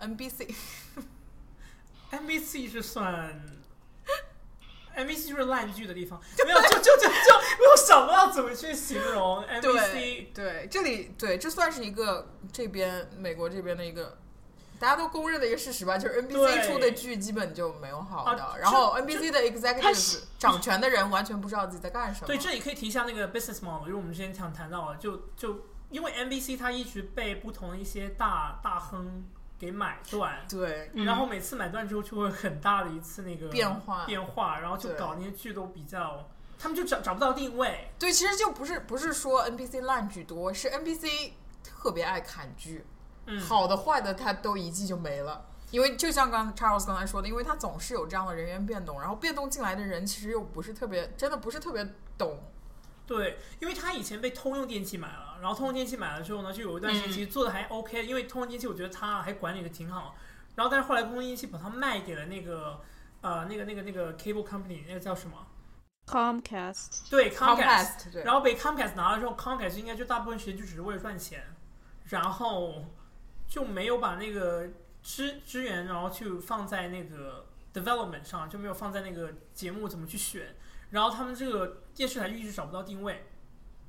[0.00, 3.40] NBC，NBC 是算
[4.96, 14.18] NBC 就是烂剧的地方，没有就就就就没有想到怎么去形容 NBC 对对，这里对这算是一个这边美国这边的一个。
[14.78, 22.26] 大家都公认的一个事实吧，就是 NBC 对出的剧基本就没有好的，啊然后这 NBC 的 executives 掌权的人完全不知道自己在干什么。
[22.26, 29.24] 对，这里可以提一下那个 business model，就是我们之前想谈到的，就就因为 NBC 它一直被不同的一些大大亨
[29.58, 41.30] 给买断，对嗯然后每次买断之后就会很大的一次那个变化变化，然后就搞那些剧都比较，他们就找找不到定位，对，其实就不是不是说 NBC 烂剧多，是 NBC
[41.62, 42.84] 特别爱砍剧，
[43.26, 45.46] 嗯，好的坏的他都一季就没了。
[45.72, 51.84] 因为就像刚 Charles 刚才说的，因为他总是有这样的人员变动，然后变动进来的人其实又不是特别，真的不是特别
[52.16, 52.38] 懂。
[53.06, 57.12] 对，因为他以前被通用电器买了，然后通用电器买了之后呢，就有一段时间嗯。
[57.12, 60.16] 其实做的还 OK，、因为通用电器我觉得他还管理的挺好，
[60.56, 62.80] 然后但是后来通用电器把它卖给了那个
[63.20, 65.46] 呃那个那个那个 cable company，那个叫什么
[66.06, 71.44] ？Comcast，对 Comcast，对，然后被 Comcast 拿了之后，Comcast 应该就大部分时间就只是为了赚钱，
[72.06, 72.84] 然后
[73.48, 74.68] 就没有把那个
[75.02, 80.56] 资资源，然后去放在那个 development 上，就没有放在那个节目怎么去选，
[80.90, 83.26] 然后他们这个电视台就一直找不到定位，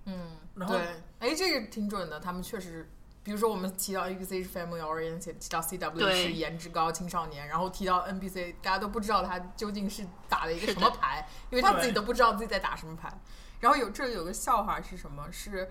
[0.06, 0.88] 嗯，然后对，
[1.20, 2.90] 哎，这个挺准的，他们确实。
[3.24, 13.12] 比如说，我们提到 ABC 是 family oriented，提到 CW 是颜值高青少年，然后提到 NBC，大家都不知道他究竟是打了一个什么牌，因为他自己都不知道自己在打什么牌。
[13.60, 15.30] 然后有这里有个笑话是什么？
[15.30, 15.70] 是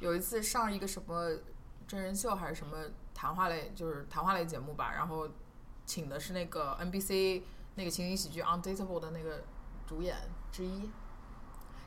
[0.00, 1.30] 有一次上一个什么
[1.86, 2.76] 真人秀还是什么
[3.14, 5.28] 谈话类，就是谈话类节目吧，然后
[5.84, 7.42] 请的是那个 NBC
[7.76, 9.44] 那个情景喜剧《Undateable》的那个
[9.86, 10.16] 主演
[10.50, 10.90] 之一。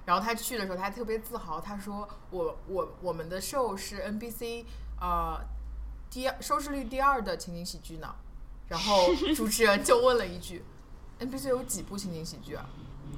[0.09, 4.65] 然后他去的时候，他还特别自豪，他说：“我我我们的 show 是 NBC
[4.99, 5.39] 呃
[6.09, 8.15] 第二收视率第二的情景喜剧呢。”
[8.67, 10.63] 然后 主持人就问了一句
[11.19, 12.67] ：“NBC 有几部情景喜剧啊？”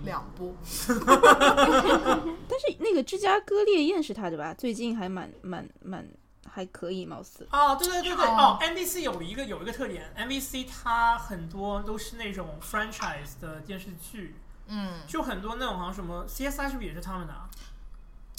[0.04, 0.54] 两部。
[1.06, 4.54] 但是那个芝加哥烈焰是他的吧？
[4.54, 6.06] 最近还蛮蛮蛮
[6.46, 7.48] 还可以，貌似。
[7.54, 14.36] 哦，对对对对，哦哦，NBC 有一个有一个特点，NBC 它很多都是那种 franchise 的电视剧，
[14.68, 17.50] 嗯，就很多那种好像什么 CSI 是不是也是他们的、啊？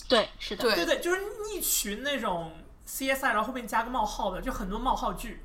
[0.08, 0.62] 对，是的。
[0.62, 1.20] 对对对，就是
[1.54, 2.52] 一群那种
[2.86, 5.44] CSI，然后后面加个冒号的，就很多冒号剧，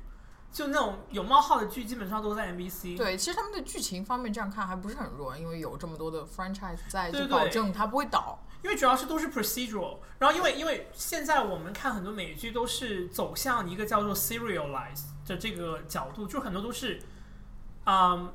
[0.52, 2.96] 就那种有冒号的剧基本上都在 NBC。
[2.96, 8.38] 对，其实他们的剧情方面这样看还不是很弱，因为有这么多的 franchise 在，对对就保证它不会倒。
[8.60, 17.00] 因为主要是都是 procedural，然后因为因为现在我们看很多美剧都是走向一个叫做 serialize 的这个角度，就很多都是，
[17.86, 18.32] 嗯，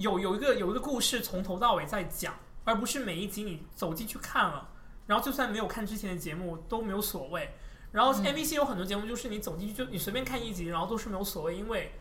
[0.00, 2.34] 有有一个有一个故事从头到尾在讲，
[2.64, 4.70] 而不是每一集你走进去看了，
[5.06, 7.54] 然后就算没有看之前的节目都没有所谓。
[7.92, 8.24] 然后嗯。
[8.24, 11.92] NBC 有很多节目就是你走进去就你随便看一集，然后都是没有所谓，因为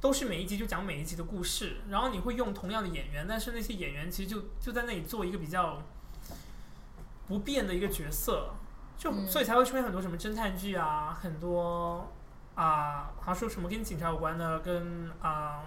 [0.00, 5.82] 都是每一集就讲每一集的故事，然后你会用同样的演员，但是那些演员其实就就在那里做一个比较
[7.28, 8.54] 不变的一个角色，
[8.96, 9.26] 就、嗯。
[9.28, 12.10] 所以才会出现很多什么侦探剧啊，很多
[12.54, 15.64] 啊，好像说什么跟警察有关的，跟啊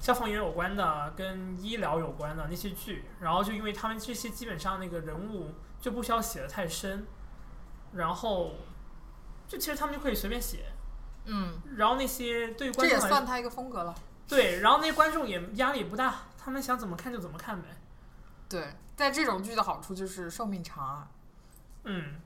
[0.00, 7.06] 消防员有关的，跟医疗有关的那些剧，然后就因为他们这些基本上那个人物就不需要写的太深，
[7.92, 8.52] 然后
[9.46, 10.72] 就其实他们就可以随便写，
[11.26, 13.94] 嗯，然后那些对于观众这，也算他一个风格了。
[14.26, 17.68] 对，然后那些观众也压力也不大，他们想怎么看就怎么看呗。
[18.48, 21.08] 对，但这种剧的好处就是寿命长啊。
[21.84, 22.20] 嗯，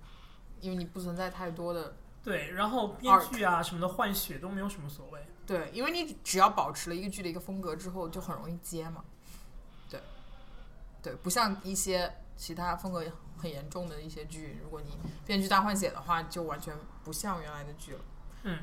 [0.61, 5.27] 因为你不存在太多的对，然后编剧啊什么的换血都没有什么所谓。
[5.47, 9.05] 对，因为你只要保持了一个剧的一个风格之后，就很容易接嘛。
[9.91, 10.01] 对，
[11.03, 13.05] 对，不像一些其他风格
[13.37, 18.01] 很严重的一些剧，如果你编剧大换血的话，就完全不像原来的剧了。
[18.45, 18.59] 嗯，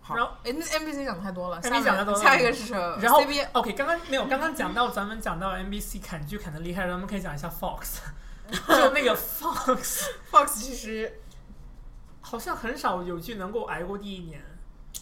[0.00, 3.20] 好，然后哎，那 NBC 讲太多了，NBC 下讲太多了下一个是什么然后
[3.52, 7.98] OK，刚刚没有，刚刚讲到咱们讲到 NBC 砍剧砍的厉害，咱们可以讲一下 Fox，
[8.50, 11.20] 就那个 Fox Fox 其实
[12.20, 14.42] 好像很少有剧能够挨过第一年。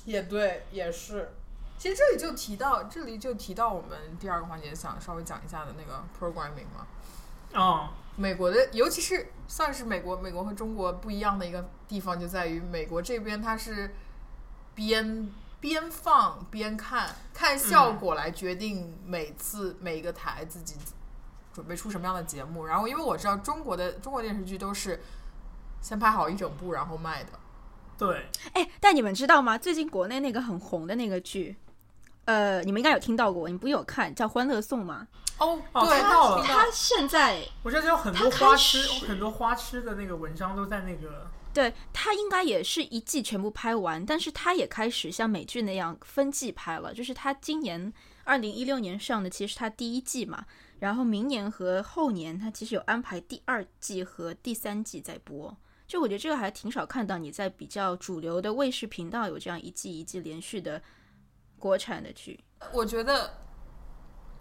[0.04, 1.32] 也对，也是。
[1.76, 6.86] 其实这里就提到，这里就提到我们第二个环节想稍微讲一下的那个 programming 嘛。
[7.52, 13.94] 哦，美国的，尤其是算是美国，美国和中国不一样的一个地方就在于，美国这边它是
[14.74, 15.30] 边
[15.60, 20.76] 边放边看，看效果来决定每次每一个台自己
[21.52, 22.66] 准备出什么样的节目。
[22.66, 25.02] 然后，因为我知道中国的中国电视剧都是
[25.82, 27.30] 先拍好一整部，然后卖的。
[27.96, 29.56] 对，哎，但你们知道吗？
[29.56, 31.56] 最近国内那个很红的那个剧，
[32.24, 35.06] 呃，你们应该有听到过，你不有看叫《欢乐颂》吗？
[35.38, 41.30] 哦，哦对，看到了他现在我觉得有很多花痴，始很多花痴的那个文章都在那个。
[41.52, 46.92] 对他应该也是一季全部拍完，但是他也开始像美剧那样分季拍了。
[46.92, 47.92] 就是他今年
[48.24, 50.44] 二零一六年上的，其实他第一季嘛，
[50.80, 55.56] 然后明年和后年他其实有安排第二季和第三季在播。
[55.86, 60.82] 就我觉得这个还挺少看到你在比较主流的卫视频道有这样一季一季连续的
[61.58, 62.42] 国产的剧。
[62.72, 63.38] 我觉得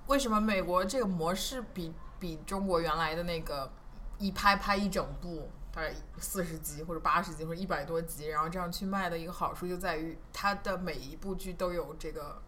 [0.08, 3.72] 为什么美国这个模式比比中国原来的那个
[4.18, 12.42] 一拍拍一整部，大概四十集或者八十集或者一百多集，然后这样去卖的一个好处就在于它的每一部剧都有这个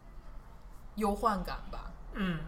[0.96, 1.92] 忧患感吧。
[2.14, 2.40] 嗯，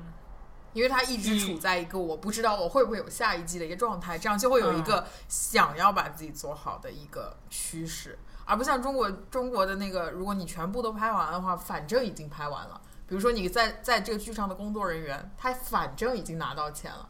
[0.74, 12.82] 因为他一直处在一个我不知道我会不会有下一季的一个状态，这样就会有一个想要把自己做好的一个趋势，而不像中国中国的那个，如果你全部都拍完的话，反正已经拍完了。
[13.08, 17.08] 比如说你在在这个剧上的工作人员，他反正已经拿到钱了，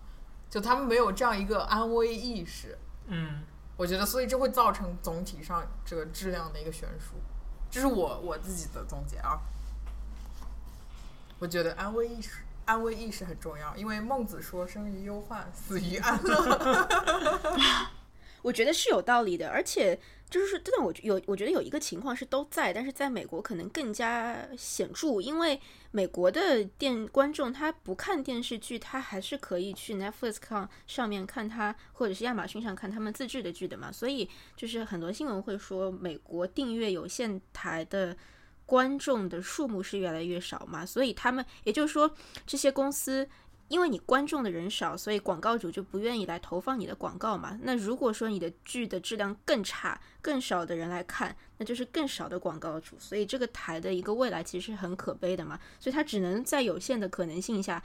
[0.49, 2.77] 就他们没有这样一个安危意识。
[3.07, 3.41] 嗯，
[3.75, 7.15] 我觉得，所以这会造成总体上这个质量的一个悬殊，
[7.71, 9.39] 这是我我自己的总结啊。
[11.39, 16.87] 我觉得安危意识，安危意识很重要，因为孟子说：“生于忧患，死于安乐。
[18.43, 19.97] 我觉得是有道理的，而且
[20.29, 25.59] 就是真的，我有我觉得有一个情况是都在，但是在美国可能更加显著，因为
[25.91, 38.15] 美国的电观众他不看电视剧，他还是可以去 Netflix 上面看他，或者是亚马逊上看他们自制的剧的嘛，所以就是很多新闻会说美国订阅有线台的。
[38.67, 42.13] 观众的数目是越来越少嘛，所以他们也就是说，
[42.45, 43.27] 这些公司
[43.69, 47.57] 因为你观众的人少，所以广告主就不愿意来投放你的广告嘛。
[47.63, 52.95] 那如果说你的剧的质量更差，更少的人来看，那就是更少的广告主。
[52.99, 55.59] 所以这个台的一个未来其实很可悲的嘛。
[55.79, 57.81] 所以它只能在有限的可能性下，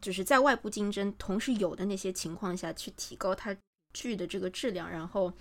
[0.00, 3.56] 就是在外部竞争同时有的那些情况下去提高它
[3.92, 5.32] 剧的这个质量，然后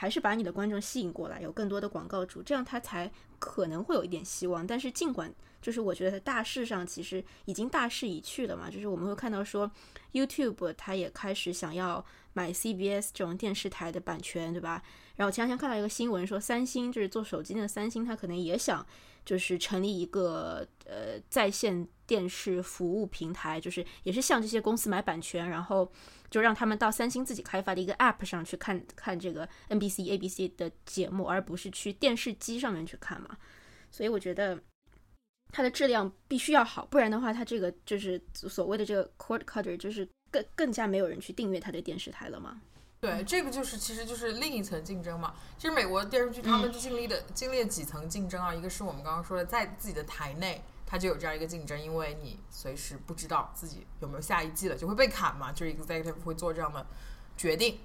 [0.00, 4.66] 还是把你的观众吸引过来，有更多的广告主，这样他才可能会有一点希望。
[4.66, 9.70] 但是尽管就是我觉得大势上其实已经大势已去了嘛，就是我们会看到说
[10.14, 14.82] YouTube 它也开始想要买 CBS 这种电视台的版权，对吧？
[15.16, 18.86] 然后前两天看到一个新闻说，三星就是做手机那个三星，它可能也想
[19.24, 25.92] 就是成立一个呃在线电视服务平台，就是也是向这些公司买版权，然后
[26.30, 33.36] 就让他们到三星自己开发的一个 App 上去看看这个 NBC、ABC 的节目，而不是去电视机上面去看嘛。
[33.90, 34.58] 所以我觉得
[35.52, 42.60] 它的质量必须要好，不然的话，它这个就是所谓的这个 cord cutter，就是更更加没有人去订阅他的电视台了吗。
[43.00, 45.34] 对，这个就是其实就是另一层竞争嘛。
[45.56, 50.62] 其实美国电视剧他们就经历的、经历了几层竞争啊，一个是我们刚刚说的，在自己的台内。
[50.86, 56.84] 它就有这样一个竞争，因为你随时不知道自己有没有下一季了，就会被砍嘛，就是 executive 会做这样的
[57.36, 57.78] 决定。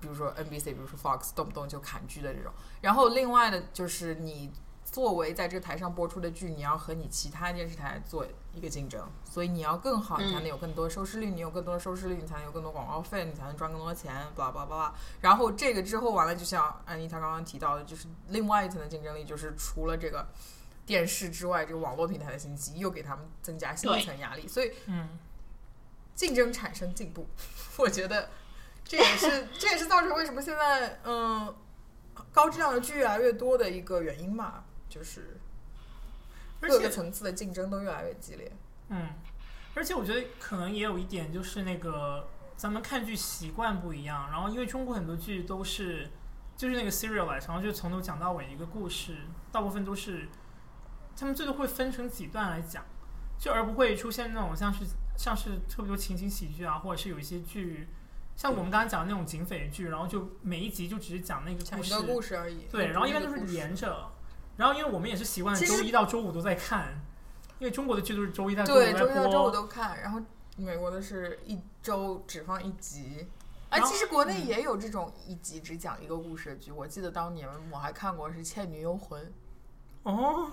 [0.00, 2.50] 比如说 NBC，比如说 Fox，动不动就砍剧的这种。
[2.80, 4.50] 然后另外的就是你
[4.92, 8.24] 作为在这个台上播出的剧，你要和你其他电视台做
[8.54, 14.94] 一个竞争，所以你要更好，你才能有更多收视率，你有更多的收视率，你才能有更多广告费，你才能赚更多钱，巴拉巴拉巴拉。
[15.22, 20.28] 然后这个之后完了，就像安妮她刚刚提到的，就是另外一层的竞争力，就是除了这个。
[20.84, 25.16] 电视之外，这个网络平台的信息又给他们增加新一层压力，所以，嗯，
[26.16, 27.24] 竞争产生进步，
[27.78, 28.28] 我觉得
[28.84, 31.54] 这也是 这也是造成为什么现在嗯
[32.32, 35.40] 高质量的剧越来越多的一个原因嘛，就是
[36.60, 38.52] 各个层次的竞争都越来越激烈。
[38.90, 39.08] 嗯，
[39.74, 46.10] 而且我觉得可能也有一点就是那个咱们看剧习惯不一样，然后因为中国很多剧都是
[46.58, 49.16] 就是那个 serialize，然后就从头讲到尾一个故事，
[49.50, 50.28] 大部分都是
[51.16, 52.84] 他们最多会分成几段来讲，
[53.38, 54.84] 就而不会出现那种像是
[55.16, 57.88] 像是特别多情景喜剧啊，或者是有一些剧。
[58.36, 62.66] 像我们刚刚讲的那种警匪剧，然后就每一集就只是讲那个故事，故事而已。
[62.70, 64.10] 对，然后一般都是连着。
[64.56, 67.00] 然后因为我们也是习惯周一到周五都在看，
[67.58, 69.50] 因为中国的剧都是周一到周五对，周一到周五。
[69.50, 70.20] 都看，然后
[70.56, 73.28] 美国的是一周只放一集。
[73.70, 79.22] 哎，其实国内也有这种一集只讲一个故事的剧，我记得当年我还看过是《倩女幽魂》，
[80.02, 80.50] 哦，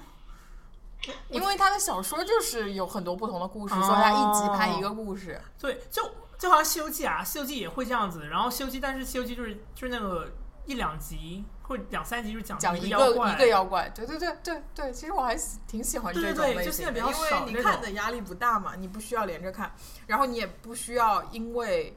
[1.28, 5.42] 因为他的小说就是有很多不同的故事，哦所以他一集拍一个故事。
[5.60, 6.02] 对，就
[6.38, 8.26] 就好像《西游记》啊，《西游记》也会这样子。
[8.28, 10.32] 然后《西游记》，但是《西游记》就是就是那个
[10.66, 12.82] 一两集或者两三集，就讲讲一。
[12.82, 19.72] 个一个妖怪，对对对对对，其实我还喜挺喜欢这种类型的，现在比较少因为你看的压力不大嘛，你不需要连着看，
[20.08, 21.96] 然后你也不需要因为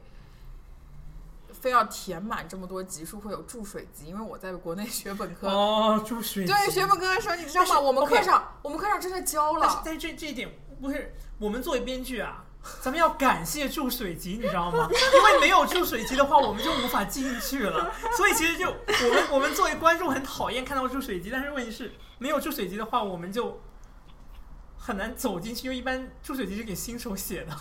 [1.51, 7.79] 非要填满这么多集数会有注水集，因为我在国内学本科，哦，注水对学本科的时候，你知道吗？
[7.79, 10.47] 我们课上我们课上真的教了，但是但是这这一点
[10.79, 12.45] 不是我们作为编剧啊，
[12.81, 14.89] 咱们要感谢注水机，你知道吗？
[14.91, 17.91] 因为没有注水机的话，我们就无法进去了。
[18.15, 23.61] 所以其实就我们我们作为观众很讨厌看到注水机，但是问题是没有注水机的话，我们就
[24.77, 27.55] 很难走进去，因为一般注水机是给新手写的。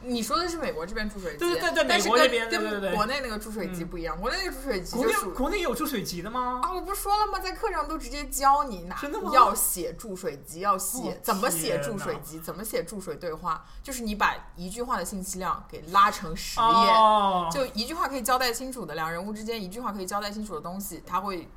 [0.00, 6.60] 你说的是美国这边注水机，对对对对但是美国这跟边对对对跟国内那个注水机嗯不一样，国内那个注水机国内国内有注水机的吗？
[6.62, 7.40] 啊，我不说了吗？
[7.40, 16.66] 在课上都直接教你哪真的吗要写注水机，要写、哦怎么写注水机，怎么写注水对话，就是你把一句话的信息量给拉成十页。
[16.66, 21.50] 哦，就一句话可以交代清楚的，两人物之间一句话可以交代清楚的东西，他会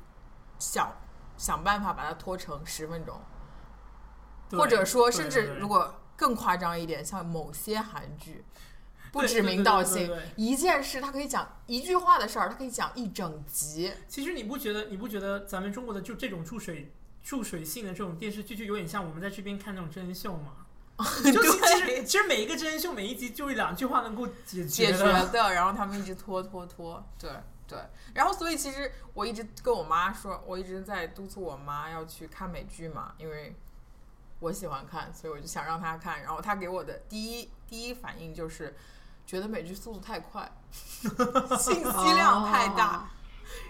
[0.58, 0.92] 想
[1.36, 3.20] 想办法把它拖成十分钟，
[4.52, 8.44] 或者说，甚至如果更夸张一点，像某些韩剧，
[9.10, 13.92] 不指名道姓一件事他可以讲一句话的事儿，他可以讲一整集。
[14.06, 16.92] 其实你不觉得你不觉得咱们中国的就这种注水
[17.24, 20.58] 注水性的这种电视剧，就有点像我们在这边看那种真人秀吗？
[21.24, 25.26] 就其其实其实每一个真人秀每一集就一两句话能够解解决决的。
[25.30, 27.32] 的，然后他们一直拖拖拖，对
[27.66, 27.80] 对。
[28.14, 33.56] 然后所以其实我一直跟我妈说，我一直在督促我妈要去看美剧嘛，因为
[34.42, 36.20] 我喜欢看，所以我就想让他看。
[36.20, 38.74] 然后他给我的第一第一反应就是
[39.24, 40.50] 觉得美剧速度太快，
[41.58, 43.04] 信息量太大，哦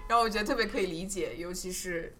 [0.08, 2.16] 然后我觉得特别可以理解，尤其是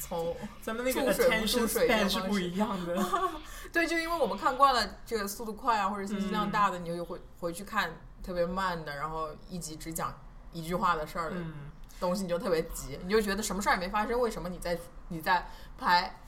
[0.00, 3.30] 从 咱们那个注水不水这 span 种方式是不一样的。
[3.72, 7.90] 对，就因为我们看惯了这个速度快啊，或者信息量嗯大的，你就回回去看
[8.22, 10.14] 特别慢的，然后一集只讲
[10.52, 16.20] 一句话的事儿的嗯，东西，你就特别急，你就觉得什么事儿也没发生，为什么你在你在拍？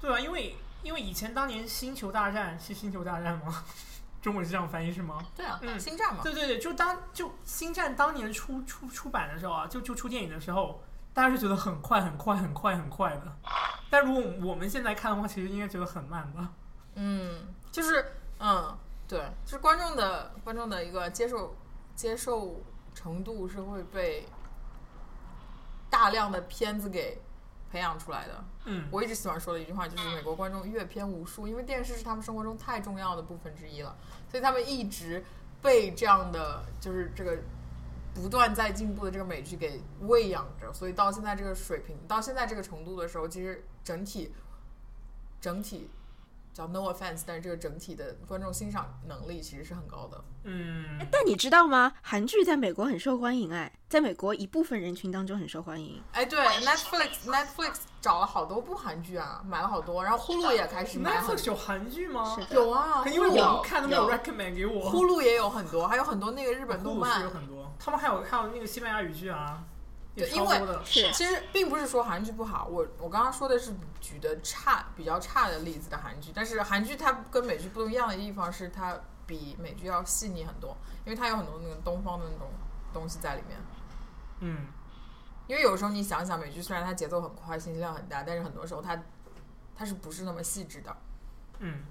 [0.00, 3.64] 对啊，因为因为以前当年《星球大战》是《星球大战》吗？
[4.22, 5.24] 中文是这样翻译是吗？
[5.36, 10.82] 对啊，嗯星战嘛，对对对，就当就《星战》当年出出出版的时候啊，就就出电影的时候，
[11.14, 13.36] 大家是觉得很快很快很快很快的。
[13.88, 16.50] 但如果我们现在看的话，其实应该觉得很慢吧？
[16.96, 18.04] 嗯，就是
[18.40, 21.56] 嗯，对，就是观众的观众的一个接受
[21.94, 22.60] 接受
[22.94, 24.26] 程度是会被
[25.88, 27.22] 大量的片子给
[27.76, 28.44] 培养出来的。
[28.64, 33.94] 嗯，我一直喜欢说的一句话就是，美国观众阅片无数，因为电视是他们生活中太重要的部分之一了，
[34.30, 35.22] 所以他们一直
[35.60, 37.36] 被这样的就是这个
[38.14, 44.32] 不断在进步的这个美剧给喂养着，所以到现在这个水平，到现在这个程度的时候，其实整体
[45.38, 45.90] 整体
[46.56, 50.24] 叫 no offense，但是这个整体的观众欣赏能力其实是很高的。
[50.44, 51.92] 嗯，但你知道吗？
[52.00, 56.02] 韩剧在美国很受欢迎，哎，在美国一部分人群当中很受欢迎。
[56.12, 62.34] 哎，对，Netflix Netflix 找了好多部韩剧啊，买了好多，然后呼噜也开始买很 Netflix 有韩剧吗？
[62.48, 64.88] 是有啊，因为我们看都没有有 recommend 给我。
[64.88, 67.28] 呼噜也有很多，还有很多那个日本动漫有。
[67.28, 69.75] 很多，他们还有还有那个西班牙语剧啊，也
[70.16, 80.74] 对因为其实并不是说韩剧不好，我我刚刚说的是举的差比较差的例子的韩剧，但是韩剧它跟美剧不一样的地方是它比美剧要细腻很多，
[81.04, 82.48] 因为它有很多那个东方的那种
[82.94, 83.58] 东西在里面。
[84.40, 84.66] 嗯，
[85.46, 89.02] 因为有时候你想想，美剧虽然它节奏很快，信息量很大，但是很多时候它
[89.74, 90.96] 它是不是那么细致的？
[91.58, 91.84] 嗯，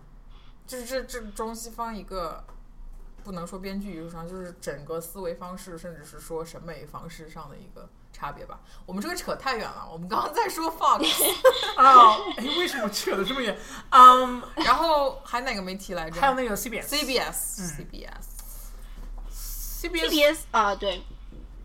[0.66, 2.44] 就是这这中西方一个
[3.24, 8.58] 不能说编剧艺术上，就是整个思维方式，甚至是说审美方式上的一个差别吧。
[8.86, 11.04] 我们这个扯太远了，我们刚刚在说 Fox，
[11.76, 13.58] 啊， 哎，为什么扯得这么远？
[13.90, 16.22] 嗯，然后还哪个媒体来着？
[16.22, 16.84] 还有那个 CBS。
[16.88, 18.26] CBS，CBS、嗯 CBS
[19.82, 21.04] CBS TBS 啊，对，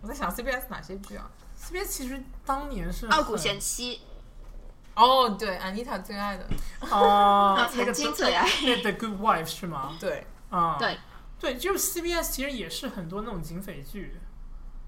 [0.02, 4.00] 我在想 CBS 哪些剧啊？CBS 其实当年是傲骨很贤妻，
[4.94, 6.44] 哦，对，安妮塔最爱的，
[6.90, 9.96] 哦，那曾个经最爱那 The Good Wife 是吗？
[10.00, 10.98] 对，啊，对，
[11.38, 14.20] 对，就是 CBS 其实也是很多那种警匪剧，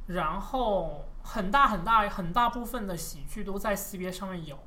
[0.09, 4.59] 然后很大很大很大部分的喜剧都在 CBS 上面有，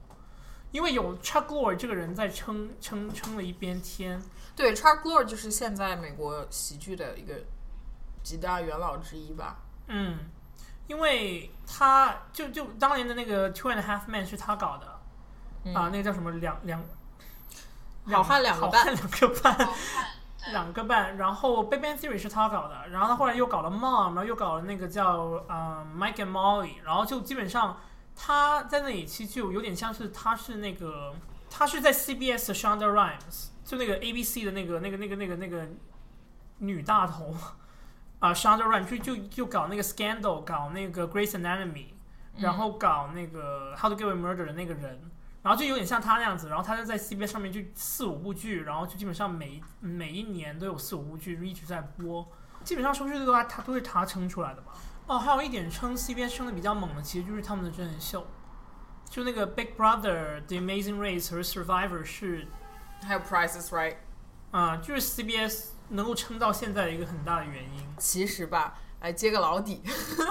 [0.72, 4.22] 因为有 Chuck Lorre 这个人在撑撑撑了一边天。
[4.56, 7.34] 对，Chuck Lorre 就是现在美国喜剧的一个
[8.24, 9.58] 几大元老之一吧。
[9.88, 10.18] 嗯，
[10.88, 16.84] 因为他就就当年的那个 Two and a Half Men 是他搞的、啊，那个叫什么两两
[18.06, 19.58] 好汉两个半两个半。
[20.52, 27.78] 两个半，然后《Big Bang Theory》是他搞的，然后他后来又搞了《Mom》，然后又搞了那个叫呃《Mike and Molly》，然后就基本上
[28.16, 31.14] 他在那里其实就有点像是他是那个
[31.50, 35.68] 他是在 CBS 的 Shonda Rhimes，就那个 ABC 的那个那个那个那个那个
[36.60, 37.36] 女大头
[38.20, 41.88] 啊、Shonda Rhimes 就就就搞那个 Scandal，搞那个 Grace Anatomy，
[42.38, 45.12] 然后搞那个 How to Get Away Murder 的那个人。
[45.46, 52.28] 然后就有点像他那样子，然后他就在 CBS 上面就四五部剧，然后就基本上每每一年都有四五部剧一直在播，
[52.64, 54.74] 基本上收视率的话他都是他撑出来的吧。
[55.06, 58.26] 哦，还有一点撑 CBS 撑的比较猛的，其实就是他们的真人秀，
[59.08, 62.48] 就那个 Big Brother、The Amazing Race 和 Survivor 是
[63.04, 63.98] 还有 Price is Right。
[64.50, 67.86] 啊、就是 CBS 能够撑到现在的一个很大的原因。
[67.98, 69.84] 其实吧，来接个老底，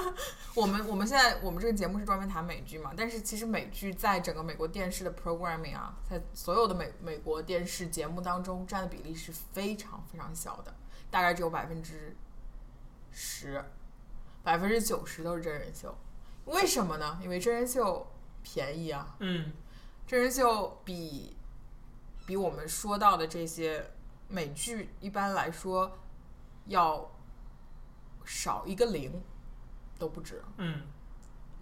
[0.57, 10.75] 我们我们现在我们这个节目是专门谈美剧嘛，但是其实美剧在整个美国电视的 programming 啊，在所有的美美国电视节目当中占的比例是非常非常小的，
[11.09, 12.17] 大概只有百分之
[13.13, 13.65] 十，
[14.43, 15.97] 百分之九十都是真人秀。
[16.47, 17.21] 为什么呢？
[17.23, 18.05] 因为真人秀
[18.43, 19.53] 便宜啊，嗯，
[20.05, 21.37] 真人秀比
[22.27, 23.89] 比我们说到的这些
[24.27, 25.97] 美剧一般来说
[26.67, 27.09] 要
[28.25, 29.23] 少一个零
[29.99, 30.83] 都不止，嗯，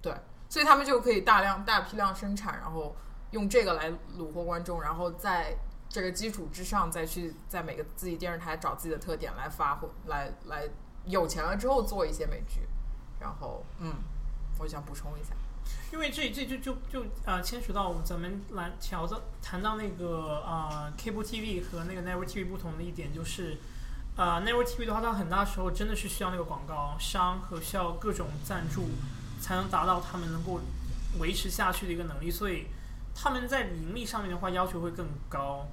[0.00, 0.14] 对，
[0.48, 2.94] 所以他们就可以大量大批量生产，然后
[3.32, 5.56] 用这个来虏获观众，然后在
[5.88, 10.68] 这个基础之上再去在每个自己电视台找自己的特点来发挥，来来
[11.04, 12.60] 有钱了之后做一些美剧，
[13.20, 13.92] 然后嗯，
[14.58, 15.34] 我想补充一下，
[15.92, 23.58] 因为这这就就就呃牵扯到咱们来调到谈到那个呃 cable TV 和那个 network TV 不同的一点就是，
[24.16, 28.88] 呃 network TV 的话，它很大时候真的是需要那个广告商和需要各种赞助，
[29.40, 30.60] 才能达到他们能够
[31.18, 32.66] 维持下去的一个能力，所以
[33.14, 35.66] 他们在盈利上面的话要求会更高。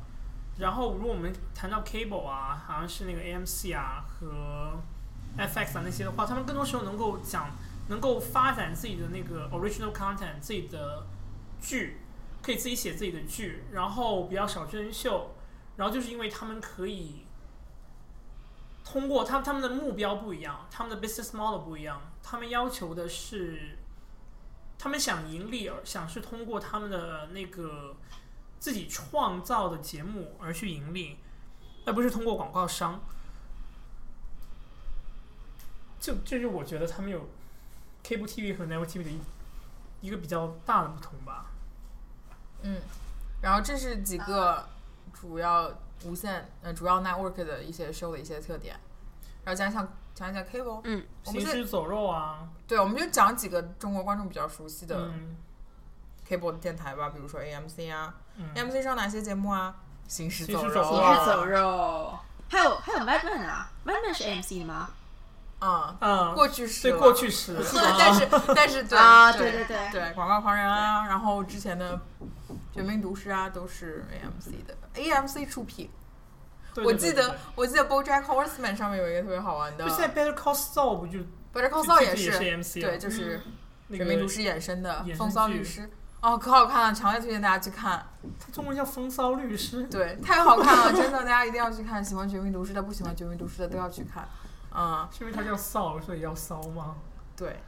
[0.58, 4.80] 然后如果我们谈到 cable 啊，好像是那个 AMC 啊和
[5.38, 7.50] FX 啊那些的话，他们更多时候能够讲。
[7.90, 11.08] 能够发展自己的那个 original content，自己的
[11.60, 11.98] 剧，
[12.40, 15.32] 可以自己写自己的剧，然后比较少真人秀，
[15.76, 17.26] 然后就是因为他们可以
[18.92, 23.78] 通过他他们的目标不一样，他们的 business model 不一样，他们要求的是，
[24.80, 27.96] 他们想盈利，而想是通过他们的那个
[28.60, 31.20] 自己创造的节目而去盈利，
[31.86, 33.00] 而不是通过广告商。
[36.00, 37.30] 就这就我觉得他们有
[38.04, 39.20] cable TV 和 network TV 的一
[40.02, 41.52] 一个比较大的不同吧。
[42.64, 42.82] 嗯，
[43.44, 44.68] 然后这是几个
[45.14, 45.72] 主要
[46.06, 48.76] 无线呃主要 network 的一些 show 的一些特点，
[49.44, 55.38] 然后讲一讲讲一讲 cable，嗯，我们是行尸走肉啊，对，我们就讲几个中国观众比较熟悉的嗯。
[56.28, 58.52] Cable 的电台吧，比如说 AMC 啊、嗯。
[58.54, 59.76] A m c 上哪些节目啊？
[60.08, 64.92] 行尸走肉行尸走肉啊，行尸走肉，还有还有 Mad Men 啊，Mad Men 是 AMC 的吗？
[65.62, 67.58] 嗯，嗯，过去式对过去式，
[68.00, 72.00] 但是 但是对啊对对对对对广告狂人啊，然后之前的
[72.74, 75.90] 绝命毒师啊都是 AMC 的，AMC 出品。
[76.84, 81.20] 我记得对对对我记得 BoJack Horseman 上面有一个特别好玩的就现在 Better Call Saul 不就
[81.54, 83.42] Better Call Saul 也是是 AMC 对，啊就是
[83.88, 85.90] 那个绝命毒师衍生的风骚律师。
[86.22, 88.06] 哦，可好看了，强烈推荐大家去看。
[88.40, 92.04] 它中文叫风骚律师，对，太好看了，真的，大家一定要去看。
[92.04, 94.28] 喜欢绝命毒师的，不喜欢绝命毒师的都要去看。
[94.74, 96.96] 嗯，是因为它叫骚，所以要骚吗？
[97.36, 97.62] 对，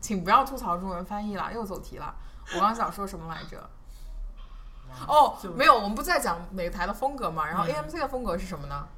[0.00, 2.14] 请不要吐槽中文翻译了，又走题了。
[2.54, 3.68] 我刚想说什么来着？
[5.06, 7.46] 哦，没有，我们不在讲每个台的风格嘛。
[7.46, 8.88] 然后嗯 AMC 的风格是什么呢？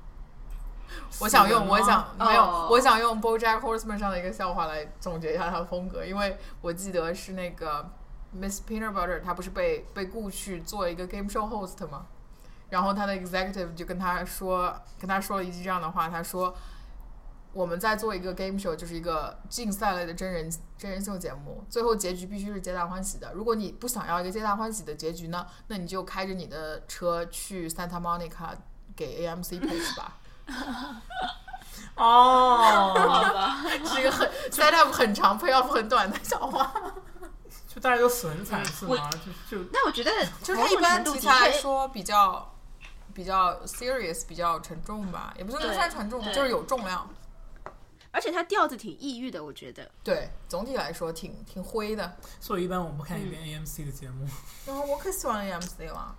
[1.20, 7.88] 我想用，我想没有哦，我想用 BoJack Horseman 上的一个笑话来总结一下他的风格，因为我记得是那个
[8.34, 12.06] Miss Peanut Butter，他不是被被雇去做一个 game show host 吗？
[12.70, 16.54] 然后他的 executive 就跟他说，跟他说了一句这样的话，他说。
[17.52, 20.48] 我们在做一个 game show，就是一个竞赛类的真人
[20.78, 23.32] 真人秀节目，最后结局必须是皆大欢喜的。
[23.34, 28.50] 如果你不想要一个皆大欢喜的结局呢，那你就开着你的车去 Santa Monica
[28.94, 30.18] 给 AMC pitch 吧。
[31.96, 36.72] 哦，好吧，是一个很 set up 很长，payoff 很短的笑话。
[37.66, 39.10] 就大家都死很惨是吗？
[39.48, 40.10] 就就那我觉得
[40.40, 42.54] 就是一般题程度的确材来说比较
[43.14, 47.08] 比较 serious，比较沉重吧，也不是算沉重，就是有重量。
[48.12, 49.88] 而且它调子挺抑郁的，我觉得。
[50.02, 52.16] 对，总体来说挺挺灰的。
[52.40, 54.26] 所以一般我不看一遍 AMC 的节目。
[54.66, 56.16] 然后我可喜欢 AMC 了，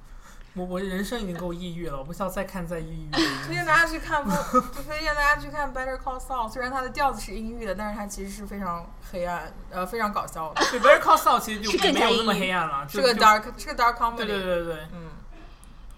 [0.53, 3.11] 我我人生已经够抑郁了，我不需要再看再抑郁。
[3.45, 4.23] 推荐大家去看
[4.87, 6.49] 推荐大家去看 Better Call Saul。
[6.49, 14.15] 虽然它的调子是阴郁的，但是它其实是非常黑暗，呃，非常搞笑的，对，Better Call Saul 其实就没有那么黑暗了，是个 dark 是个 dark comedy。
[14.15, 15.09] 对对对对，嗯，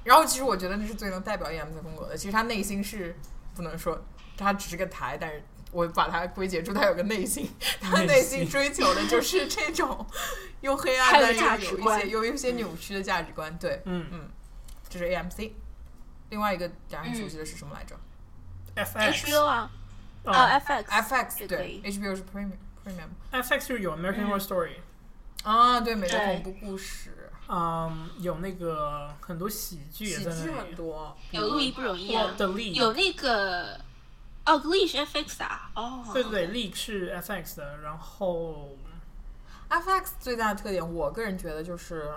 [0.04, 2.18] 然后其实我觉得那是最能代表 EMC 风格的。
[2.18, 3.16] 其实他内心是
[3.56, 4.04] 不能说，
[4.38, 7.50] 他只是个台，但是我把它归结出他有个内心，
[7.82, 10.06] 他内心追求的就是这种
[10.62, 13.58] 又黑暗的有一价值观些有一些扭曲的价值观。
[13.58, 14.30] 对，嗯嗯，
[14.90, 15.52] 这是 AMC。
[16.30, 17.96] 另外一个大家很熟悉的是什么来着、
[18.76, 19.72] ，FX HBO 啊，
[20.24, 23.10] 哦啊 FX f x 对，HBO 是 Premium Premium。
[23.32, 24.78] FX 就是有 American Horror Story，
[25.44, 30.52] 啊，对，美国恐怖故事，嗯，有那个很多喜剧也喜剧在那里。
[30.70, 31.16] 很多。
[31.32, 32.08] 有路易不容易
[32.74, 33.80] 有那个
[34.46, 38.78] 哦，Glee 是 FX 啊，哦，对对对，League 是 FX 的，然后
[39.70, 42.14] FX 最大的特点，我个人觉得就是，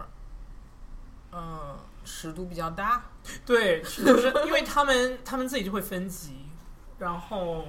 [1.32, 3.04] 嗯，尺度比较大。
[3.44, 6.48] 对，是就是因为他们 他们自己就会分级，
[6.98, 7.64] 然后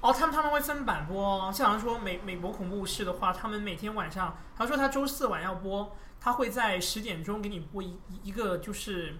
[0.00, 9.14] 哦，他们他们会分版播哦，就好像说美美国恐怖事的话，他们每天晚上，他说他周四晚要播，他会在十点钟给你播一一个就是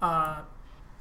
[0.00, 0.44] 呃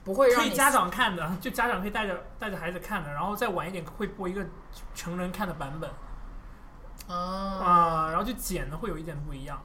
[0.03, 4.45] 不会让你可以家长看的，就家长可以带着带着孩子看的，然后再晚一点会播一个
[4.93, 5.89] 成人看的版本
[7.07, 9.59] 哦，啊、然后就剪的会有一点不一样。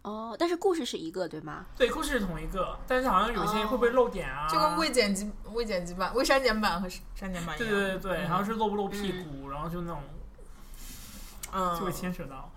[0.00, 1.66] 哦，但是故事是一个对吗？
[1.76, 4.48] 对，故事是同一个，但是好像有些会不会漏点啊？
[4.48, 7.76] 就跟未剪辑、未剪辑版、未删减版和删减版一对样。
[7.76, 10.02] 对对对，嗯然后是露不露屁股，然后就那种
[11.52, 12.50] 嗯，就会牵扯到。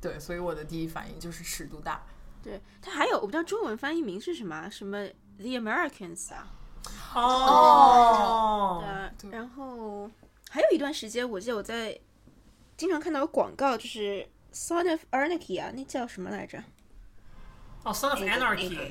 [0.00, 2.02] 对，所以我的第一反应就是尺度大。
[2.42, 5.06] 对，它还有我不知道中文翻译名是什么，什么
[5.38, 6.46] The Americans 啊，
[7.14, 8.82] 哦，
[9.18, 10.10] 对然后
[10.50, 11.98] 还有一段时间，我记得我在
[12.76, 16.62] 经常看到有广告，就是 Son of Anarchy 啊，那叫什么来着？
[17.82, 18.90] 哦，Son of 那个 Anarchy，那个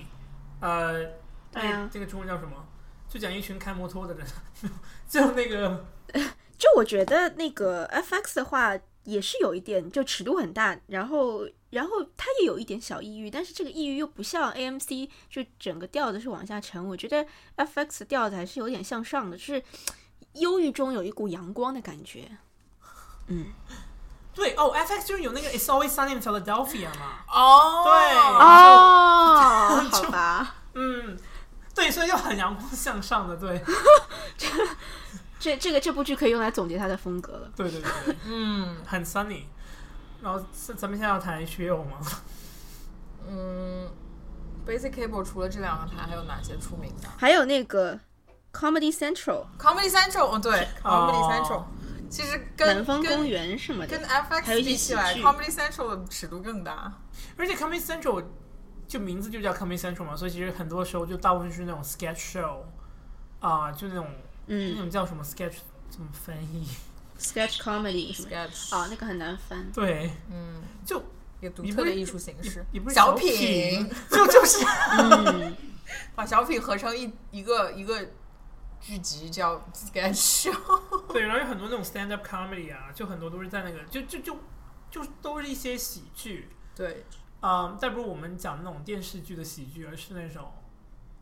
[0.59, 1.05] 呃，
[1.51, 2.65] 对啊哎这个中文叫什么？
[3.09, 4.27] 就讲一群开摩托的人，
[5.07, 5.85] 就那个
[6.57, 8.77] 就我觉得那个 FX 的话
[9.07, 16.85] 也是有一点，就尺度很大，然后然后他也有一点小抑郁，但是这个抑郁又不像 AMC，就整个调子是往下沉。
[16.85, 19.63] 我觉得 FX 调子还是有点向上的，就是
[20.33, 22.29] 忧郁中有一股阳光的感觉。
[23.27, 23.45] 嗯，
[24.33, 31.17] 对哦，FX 就是有那个 It's Always Sunny in Philadelphia 嘛，哦对哦，好吧，嗯，
[31.73, 33.63] 对，所以就很阳光向上的，对，
[35.39, 37.51] 这这个这部剧可以用来总结他的风格了。
[37.55, 39.43] 对对对对，嗯很 sunny。
[40.21, 40.43] 然后
[40.75, 41.99] 咱们现在要谈 HBO 吗？
[43.27, 43.87] 嗯
[44.65, 47.99] ，Basic Cable 除了这两个台，还有哪些出名的还有那个
[48.51, 56.91] Comedy Central、？Comedy Central，哦对，Comedy 哦 Central，其实跟南方公跟园什么的跟，还 FX 有比起来，Comedy Central 的尺度更大。
[57.37, 58.23] 而且 Comedy Central
[58.87, 62.61] 就名字就叫 Comedy Central 嘛，所以其实很多时候就大部分是那种 sketch show
[63.39, 64.07] 啊、就那种
[64.47, 65.57] 那嗯种叫什么 sketch
[65.89, 66.67] 怎么翻译
[67.19, 68.29] ？，Sketch Comedy 什么。
[68.29, 69.71] Sketch，哦，那个很难翻。
[69.71, 70.99] 对，嗯，就
[71.39, 72.65] 一个独特的艺术形式。
[72.71, 73.31] 也不，是小品。
[73.31, 74.65] 品，，就就是。
[74.91, 75.55] 嗯，
[76.15, 78.09] 把小品合成一一个一个
[78.79, 81.07] 剧集叫 Sketch Show。
[81.11, 84.37] 对，然后有很多那种 stand up comedy 啊，就很多都是在那个就就就
[84.89, 87.05] 就都是一些喜剧，对，
[87.41, 90.51] 啊、但不是我们讲那种电视剧的喜剧，而是那种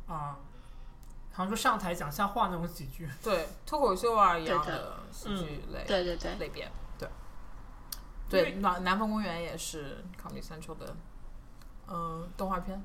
[0.07, 0.37] 啊、
[1.35, 3.09] 好像说上台讲下话那种喜剧。
[3.21, 7.09] 对，脱口秀啊一样的喜剧类对对对，类别，对。
[8.29, 10.95] 对，南南方公园也是 Comedy Central 的，
[11.87, 12.81] 嗯，动画片、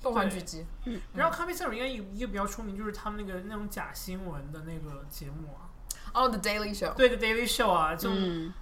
[0.00, 0.66] 动画剧集。
[1.12, 5.68] 然后 Comedy Central 应该有一个比较出名，就是他们那个那种假新闻的那个节目啊，
[6.14, 8.52] 哦，《The Daily Show》对，The Daily Show 啊，就、嗯，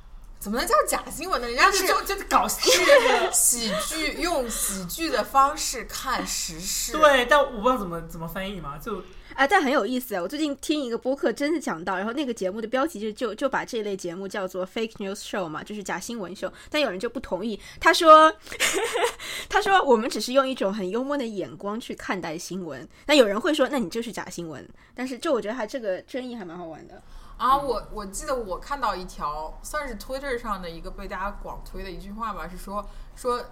[0.41, 1.47] 怎么能叫假新闻呢？
[1.47, 3.30] 人家就是就就是搞笑的。
[3.30, 9.03] 喜剧，用喜剧的方式看时事。，对，但我不知道怎么怎么翻译嘛，就
[9.34, 10.22] 啊，但很有意思啊！
[10.22, 16.51] 我最近听一个播客，真的讲到，然后那个节目的标题就就就把这类节目叫做 fake news show 嘛，就是假新闻秀。
[16.70, 18.32] 但有人就不同意，他说，
[19.47, 22.88] 他说我们只是用一种很幽默的眼光去看待新闻。
[23.07, 24.66] 那有人会说，那你就是假新闻。
[24.95, 27.03] 但是就我觉得他这个争议还蛮好玩的。
[27.41, 32.86] 啊，我我记得我看到一条算是 Twitter 上的一个被大家广推的一句话吧，是说
[33.16, 33.43] 说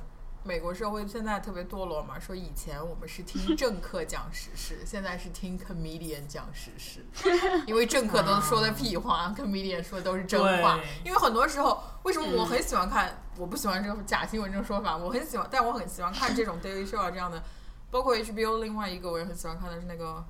[0.45, 7.03] 美国社会现在特别堕落嘛，说以前我们是听政客讲时事，现在是听 comedian 讲时事，
[7.67, 10.79] 因为政客都说的屁话，comedian 说的都是真话。
[11.03, 13.23] 因为很多时候，为什么我很喜欢看？
[13.39, 17.43] 我不喜欢这种假新闻这种说法，我很喜欢，但我很喜欢看这种 Daily Show 啊这样的
[17.91, 20.23] 包括 HBO 另外一个我也很喜欢看的是那个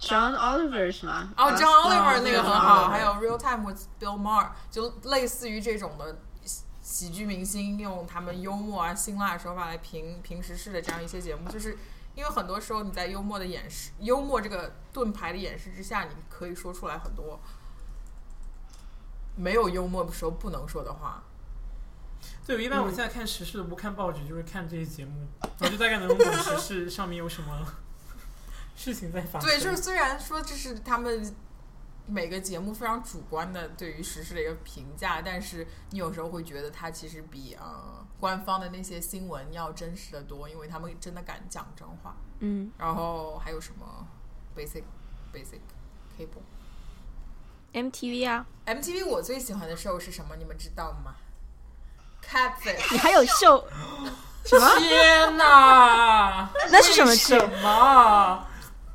[0.00, 1.30] John Oliver 是吗？
[1.36, 11.76] 哦 John Oliver 那个很好还有 Real Time with Bill Maher，就类似于这种的喜喜剧明星用他们幽默啊、辛辣的手法来评评时事的这样一些节目，就是
[12.14, 17.38] 因为很多时候你在幽默的掩饰、幽默这个盾牌的掩饰之下，你可以说出来很多
[19.36, 21.22] 没有幽默的时候不能说的话。
[22.46, 25.28] 对，我一般我现在看时事不看报纸，就是看这些节目，
[25.60, 27.66] 我就大概能懂时事上面有什么
[28.82, 29.46] 事情在发生。
[29.48, 31.36] 对，就是虽然说这是他们
[32.06, 42.16] 每个节目非常主观的对于时事的一个评价，但是你有时候会觉得它其实比呃官方的那些新闻要真实的多，因为他们真的敢讲真话。
[42.40, 44.08] 嗯然后还有什么
[44.56, 44.82] basic
[45.32, 45.60] basic
[47.72, 50.34] cable，MTV 啊，MTV 我最喜欢的 show 是什么？
[50.36, 51.14] 你们知道吗
[52.24, 53.68] ？Catfish 你还有秀
[54.46, 54.66] 什么？
[54.78, 58.46] 天哪，那是什么剧什么？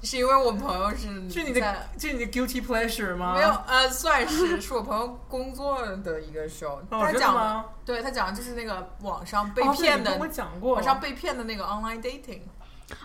[0.05, 3.33] 是因为我朋友是是你的是你的 guilty pleasure 吗？
[3.33, 7.65] 没有，呃，算是是我朋友工作的一个 show，、哦，他讲？
[7.83, 12.41] 对他讲的就是那个网上被骗的，你跟我讲过，网上被骗的那个 online dating，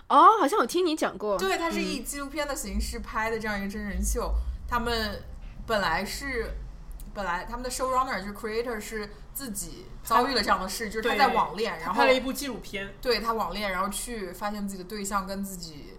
[0.07, 1.37] 哦，好像我听你讲过。
[1.37, 4.33] 对，它是以纪录片的形式拍的这样一个真人秀。
[4.67, 5.21] 他们
[5.65, 6.55] 本来是，
[7.13, 15.93] 本来他们的 showrunner 就是 creator 是自己遭遇了这样的事，就是他在网恋，然后拍了一部纪录片，对他网恋，然后去发现自己的对象跟自己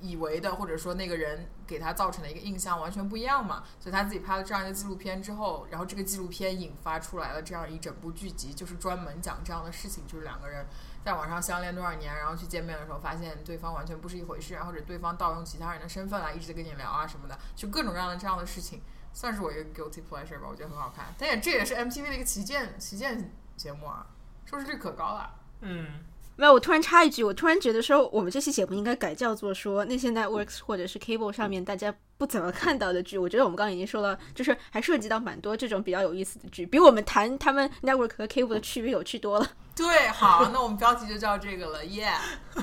[0.00, 10.66] 以为的，或者说那个人给他造成的一个印象完全不一样嘛，所以他自己拍了这样一个纪录片之后，然后这个纪录片引发出来了这样一整部剧集，就是专门讲这样的事情，就是两个人
[11.04, 18.82] 在网上相恋多少年，然后去见面的时候发现对方完全不是一回事，然后或者对方盗用其他人的身份来一直跟你聊啊什么的，就各种各样的这样的事情，
[19.12, 24.06] 算是我一个 guilty pleasure 吧，我觉得很好看，但也这也是 MTV 的一个旗舰旗舰节目啊，
[24.44, 25.34] 收视率可高了。
[25.60, 26.04] 嗯，
[26.36, 33.16] 没有，我突然插一句，我突然觉得说，我们这期节目应该改叫做说那些 networks 或者是 cable 上面大家不怎么看到的剧。
[33.16, 39.48] 我觉得我们刚刚已经说了，就是还涉及到蛮多这种比较有意思的剧，比我们谈他们 network 和 cable 的区别有趣多了。
[39.74, 42.18] 对，好，那我们标题就叫这个了，Yeah，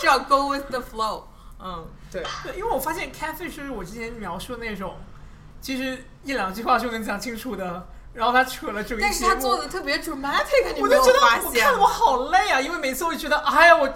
[0.00, 1.24] 这叫 Go with the flow。
[1.60, 4.96] 嗯，对，对，因为我发现 catfish 就是我之前描述的那种，
[5.60, 7.86] 其实一两句话就能讲清楚的，
[8.18, 11.50] 然后他扯了整个但是他做的特别 dramatic，你没有我就觉得发现吗？
[11.52, 13.92] 我看我好累啊，因为每次我就觉得，哎呀，我我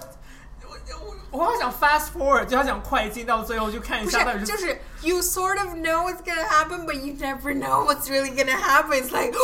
[1.31, 8.07] 我我好想 fast forward，就好想快进，到最后就看一下到底是，就是 you sort of know what's gonna happen, but you never know what's
[8.09, 9.03] really gonna happen.
[9.03, 9.35] It's like，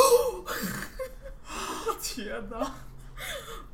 [2.01, 2.71] 天哪，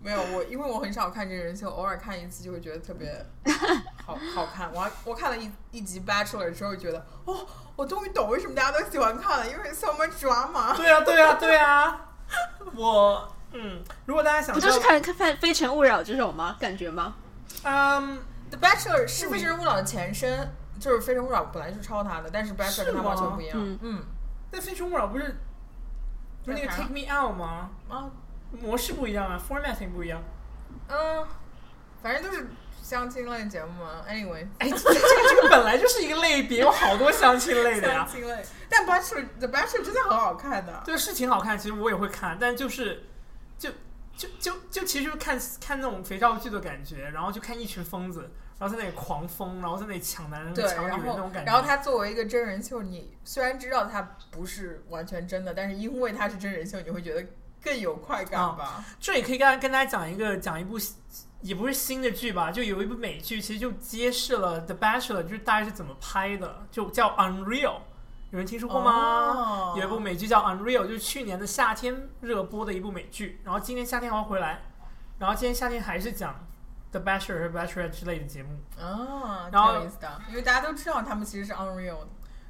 [0.06, 3.26] 没有我，因为我很少看真人秀，偶尔看一次就会觉得特别
[4.06, 4.72] 好好看。
[4.72, 7.44] 我还我看了一一集 Bachelor 之后，觉得哦，
[7.76, 10.76] 我终于懂为什么大家都喜欢看了，因为 so much drama。
[10.78, 12.00] 对啊对啊对啊，
[12.78, 16.56] 我嗯，如果大家想不就是看看《非非诚勿扰》这种吗？
[16.60, 17.16] 感觉吗？
[17.64, 18.20] 嗯
[18.52, 20.48] The Bachelor 是《非诚勿扰》的前身，
[20.80, 23.58] 就是《非诚勿扰》本来就是抄他的，但是 Bachelor 是跟他完全不一样。
[23.60, 24.04] 嗯嗯
[24.52, 25.36] 但非诚勿扰不是
[26.44, 27.72] 不是那个 Take Me Out 吗？
[27.90, 28.06] 啊
[28.62, 30.22] 模式不一样啊，formatting 不一样。
[30.88, 31.26] 嗯，
[32.02, 32.48] 反正都是
[32.82, 34.04] 相亲类节目嘛。
[34.08, 35.00] Anyway，哎，这这个
[35.30, 38.08] 这个本来就是一个类别，有好多相亲类的呀相。
[38.08, 40.84] 亲类，但 Bachelor The Bachelor 真的很好看的。
[40.86, 43.04] 对，是挺好看，其实我也会看，但就是
[43.58, 43.72] 就
[44.16, 48.30] 就就就其实就看看那种肥皂剧的感觉，然后就看一群疯子，
[48.60, 51.52] 然后在那里狂疯，然后在那里抢男人对，抢女人那种感觉。
[51.52, 57.28] 然后他作为一个真人秀，你虽然知道他不是完全真的，但是因为他是真人秀，你会觉得
[57.66, 58.86] 更有快感啊吧？
[59.00, 60.78] 这也可以跟跟大家讲一个讲一部
[61.42, 67.50] 也不是新的剧吧，就有一部美剧，其实就揭示了《The Bachelor》就是大概是怎么拍的，就叫《Unreal》，
[68.30, 68.92] 有人听说过吗？
[68.92, 74.62] 哦有一部美剧叫《Unreal》，就是去年的夏天热播的一部美剧，然后今年夏天还要回来，
[75.20, 76.34] 然后今年夏天还是讲
[76.92, 78.50] 《The Bachelor》和《Bachelor》之类的节目。
[78.80, 81.98] 啊，然后挺有意思的，因为大家都知道他们其实是 Unreal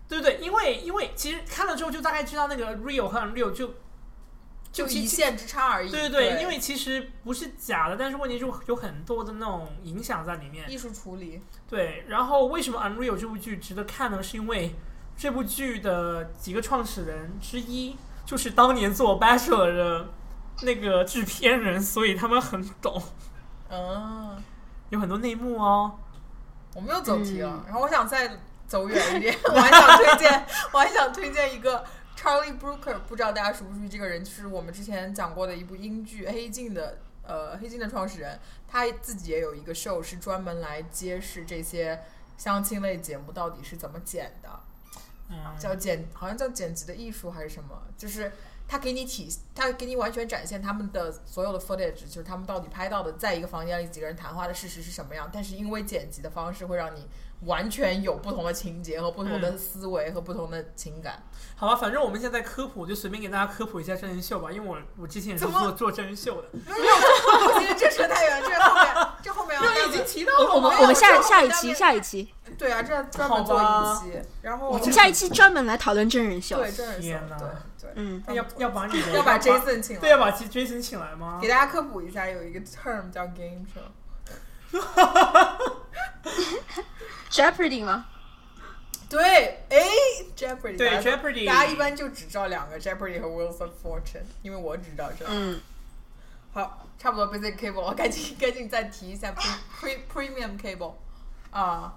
[0.07, 3.73] 对对，因为因为其实看了之后就大概知道那个 Real 和 Unreal 就
[4.75, 5.89] 就一线之差而已。
[5.89, 10.69] 对对对，因为其实不是假的，但是问题就有很多的那种影响在里面。
[10.69, 14.21] 艺术处理，对，然后为什么《Unreal》这部剧值得看呢？
[14.21, 14.75] 是因为
[15.15, 17.95] 这部剧的几个创始人之一
[18.25, 20.09] 就是当年做《Bachelor》的
[20.63, 23.01] 那个制片人，所以他们很懂，
[23.69, 24.43] 嗯，
[24.89, 25.97] 有很多内幕哦。
[26.73, 27.49] 我们又走题了。
[27.49, 31.81] 嗯然后我想再走远一点， 我还想推荐，我还想推荐一个
[32.15, 36.97] Charlie Brooker，不知道大家熟不熟悉这个人，就是我们之前讲过的一部英剧《黑镜》的。
[37.27, 41.99] 呃，黑镜的创始人，他自己也有一个 show，是专门来揭示这些
[42.37, 44.49] 相亲类节目到底是怎么剪的。
[45.29, 48.31] 嗯，叫剪，好像叫剪辑的艺术还是什么，就是
[48.67, 55.27] 他给你体，他给你完全展现他们的所有的 footage，就是他们到底拍到的，在一个房间里几个人谈话的事实是什么样。
[55.33, 57.09] 但是因为剪辑的方式，会让你
[57.41, 61.21] 完全有不同的情节和不同的思维和不同的情感。
[61.57, 70.55] 好吧，反正我们现在科普，就随便给大家科普一下真人秀吧，因为我我之前也是做做真人秀的，没有，我觉得这扯太远，这后面这后面要因为已经提到我了。
[70.55, 73.65] 我们我们下下一期下一期，对啊，这专门做一
[73.99, 76.57] 期，然后我们下一期专门来讨论真人秀。
[76.57, 77.47] 对真人秀，对
[77.81, 81.47] 对，嗯，那要要把你要把 Jason 请来，对要把 Jason 请来吗给？
[81.47, 83.83] 大家科普一下，有一个 term 叫 game show。
[87.35, 88.05] Jeopardy 吗？
[89.09, 89.77] 对，哎
[90.37, 95.25] ，Jeopardy，对 Jeopardy 大家一般就只知道两个 Jeopardy 和 Wheels of Fortune，因为我只知道这。
[95.27, 95.59] 嗯，
[96.53, 100.93] 好，差不多 Basic Cable 了，赶紧赶紧再提一下 Pre Pre Premium Cable
[101.51, 101.93] 啊，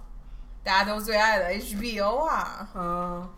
[0.65, 3.31] 大家都最爱的 HBO 啊，嗯，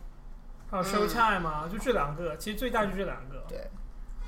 [0.71, 3.45] 还有 Showtime 嘛，就这两个，其实最大就这两个。
[3.47, 3.71] 对。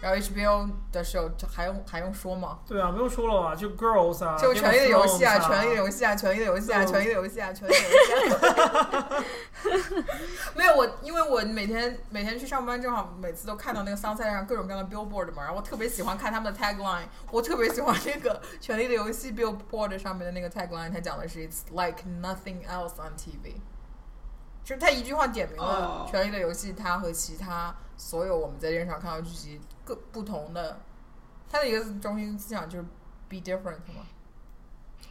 [0.02, 2.58] 然后 HBO 的时候，这还用还用说吗？
[2.66, 9.24] 对啊，不用说了吧，就 Girls 啊，就《权力的游戏》啊权力的游戏》啊，《权力的游戏》啊，《权力的游戏》啊，《权力的游戏》啊。
[10.56, 23.54] 没有我，因为我每天每天去上班，正好每次都看到那个 Sunset 上各种各样的 billboard 嘛，然后我特别喜欢看他们的 tagline，我特别喜欢那个《权力的游戏》billboard 上面的那个 tagline，它讲的是 It's like nothing else on TV。
[24.64, 30.80] 就是他一句话点明了哦《权力的游戏》它和其他所有我们在电视上看到的剧集各不同的，
[31.48, 32.84] 它的一个中心思想就是
[33.28, 34.06] be different 嘛。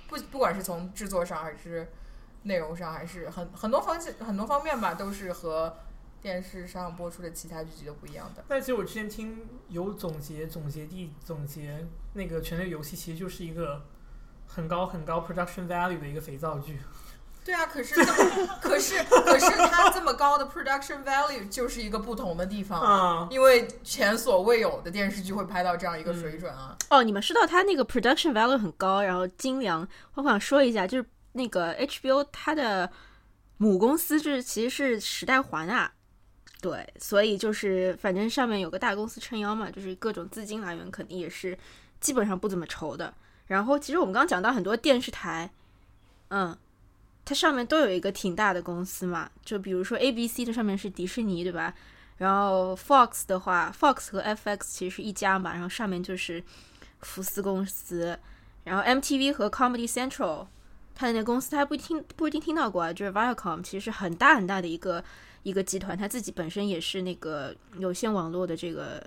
[0.08, 1.92] 不不管是从制作上还是
[2.44, 5.78] 内容上，还是很很多方向很多方面吧，都是和
[6.22, 8.44] 电视上播出的其他剧集都不一样的。
[8.48, 13.86] 但其实我之前听有总结，总结地总结那个《权力游戏》其实就是一个
[14.48, 16.80] 很高很高 production value 的一个肥皂剧。
[17.44, 26.78] 对啊，可是这么可是可是它这么高的 production value 就是一个不同的地方啊因为前所未有的电视剧会拍到这样一个水准啊。
[26.90, 32.90] 哦，你们说到它那个 production value 很高，然后精良，我想说一下，就是那个 HBO 它的
[33.58, 35.92] 母公司就是其实是时代华纳，
[36.62, 41.58] 对，所以就是反正上面有个大公司撑腰嘛，就是各种资金来源肯定也是
[42.00, 43.14] 基本上不怎么愁的。
[43.48, 45.52] 然后其实我们刚刚讲到很多电视台，
[46.30, 46.56] 嗯，
[47.24, 51.74] 它上面都有一个挺大的公司嘛，就比如说 ABC 它上面是迪士尼，对吧？
[52.18, 56.44] 然后 Fox 的话，Fox 和 FX 其实是一家嘛，然后上面就是
[57.00, 58.18] 福斯公司，
[58.64, 60.46] 然后 MTV 和 Comedy Central，
[60.94, 65.04] 它的那公司它还不一定不一定听到过啊，就是 Viacom，其实是很大很大的一个
[65.44, 69.04] 一个集团，它自己本身也是那个有线网络的这个，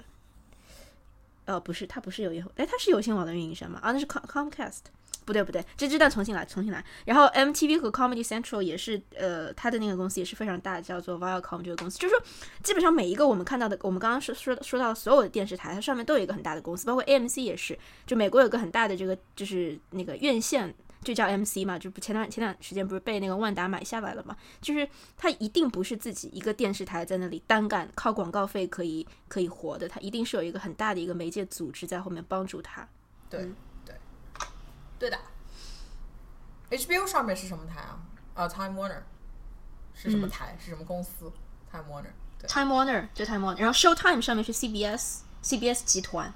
[1.44, 3.78] 呃，不是，它不是有线，哎，它是有线网络运营商嘛？
[3.80, 4.80] 啊，那是 Com Comcast。
[5.24, 6.84] 不对不对，这这段重新来，重新来。
[7.04, 11.98] 然后 MTV 和 Comedy Central 也是，呃，它的那个公司也是非常大，叫做 Viacom 这个公司。
[11.98, 12.22] 就是说，
[12.62, 17.78] 基本上每一个我们看到的，我们刚刚说说说到的所有的电视台，它上面都有一个很大的公司，包括 AMC 也是。
[18.06, 24.36] 就美国有个很大的这个，就是那个院线，就叫 MC 嘛，就不前段前段时间不是被那个万达买下来了嘛？
[24.60, 32.86] 就是它一定不是自己一个电视台在那里单干，靠广告费可以可以活的，它一定是有一个很大的一个媒介组织在后面帮助它。
[33.28, 33.56] 对、嗯
[34.98, 35.18] 对对的。
[36.70, 37.98] HBO 上面是什么台啊？
[38.34, 39.02] 啊，Time Warner
[39.94, 40.56] 是什么台？
[40.58, 41.30] 是什么公司
[41.70, 46.32] ？Time Warner 对，Time Warner 就 Time Warner，然后 Showtime 上面是 CBS，CBS 集团。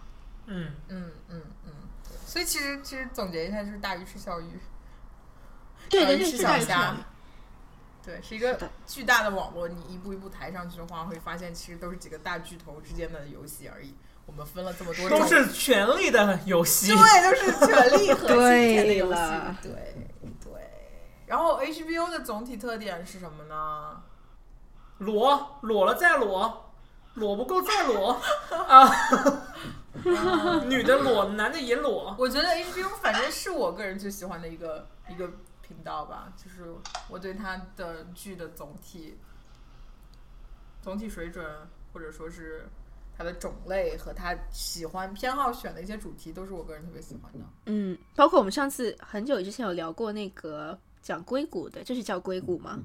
[0.46, 1.72] 嗯，嗯嗯嗯。
[2.26, 4.60] 所以其实其实总结一下就是大鱼吃小鱼，
[5.88, 6.96] 对对对，小鱼吃小是大鱼吃小虾。
[8.04, 9.66] 对，是一个巨大的网络。
[9.68, 13.94] 你一步一步抬上去的话，会发现其实都是几个大巨头之间的游戏而已。
[14.28, 16.94] 我们分了这么多，都是权力的游戏。
[16.94, 18.38] 对，都是权力和金
[18.74, 19.20] 钱的游戏
[19.60, 19.72] 对。
[19.72, 20.52] 对对。
[21.26, 24.02] 然后 HBO 的总体特点是什么呢？
[24.98, 26.72] 裸裸了再裸，
[27.14, 28.20] 裸不够再裸
[28.68, 28.90] 啊！
[30.66, 32.14] 女的裸，男的也裸。
[32.18, 35.30] 我觉得 HBO 反正是我个人最喜欢的一个一个
[35.62, 36.74] 频道吧，就是
[37.08, 39.18] 我对它的剧的总体
[40.82, 41.44] 总体水准，
[41.92, 42.68] 或者说是
[43.18, 47.40] 它的种类和他喜欢偏好选的一些主题，都是我个人特别喜欢的。
[47.66, 52.78] 嗯，包括我们上次很久之前有聊过那个讲硅谷的，这是叫硅谷吗？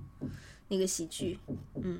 [0.69, 1.39] 那个喜剧，
[1.75, 1.99] 嗯，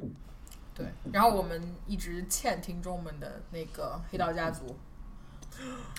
[0.74, 4.76] 对，然后我们一直欠听众们的那个《黑道家族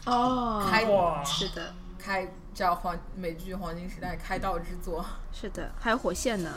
[0.06, 0.80] 哦开，
[1.24, 5.06] 是的，》开叫黄美剧《黄金时代》开道之作。
[5.30, 6.50] 是的，还有火线呢。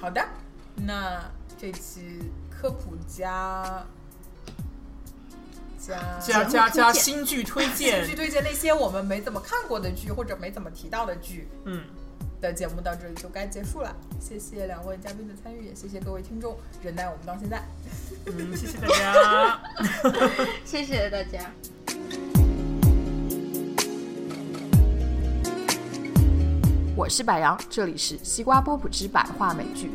[0.00, 0.26] 好的
[0.74, 1.22] 那
[1.58, 2.18] 这期
[2.50, 3.84] 科普家
[5.78, 8.04] 加加加加新剧推荐。
[8.04, 11.84] 新剧推荐那些我们没怎么看过的剧或者没怎么提到的剧嗯。
[12.40, 17.62] 的节目到这里就该结束了谢谢两位嘉宾的参与也谢谢各位听众忍耐我们到现在。
[18.26, 19.60] 嗯谢谢大家。
[20.64, 21.52] 谢谢大家。
[26.96, 29.90] 我是百杨，这里是西瓜波普之百话美剧。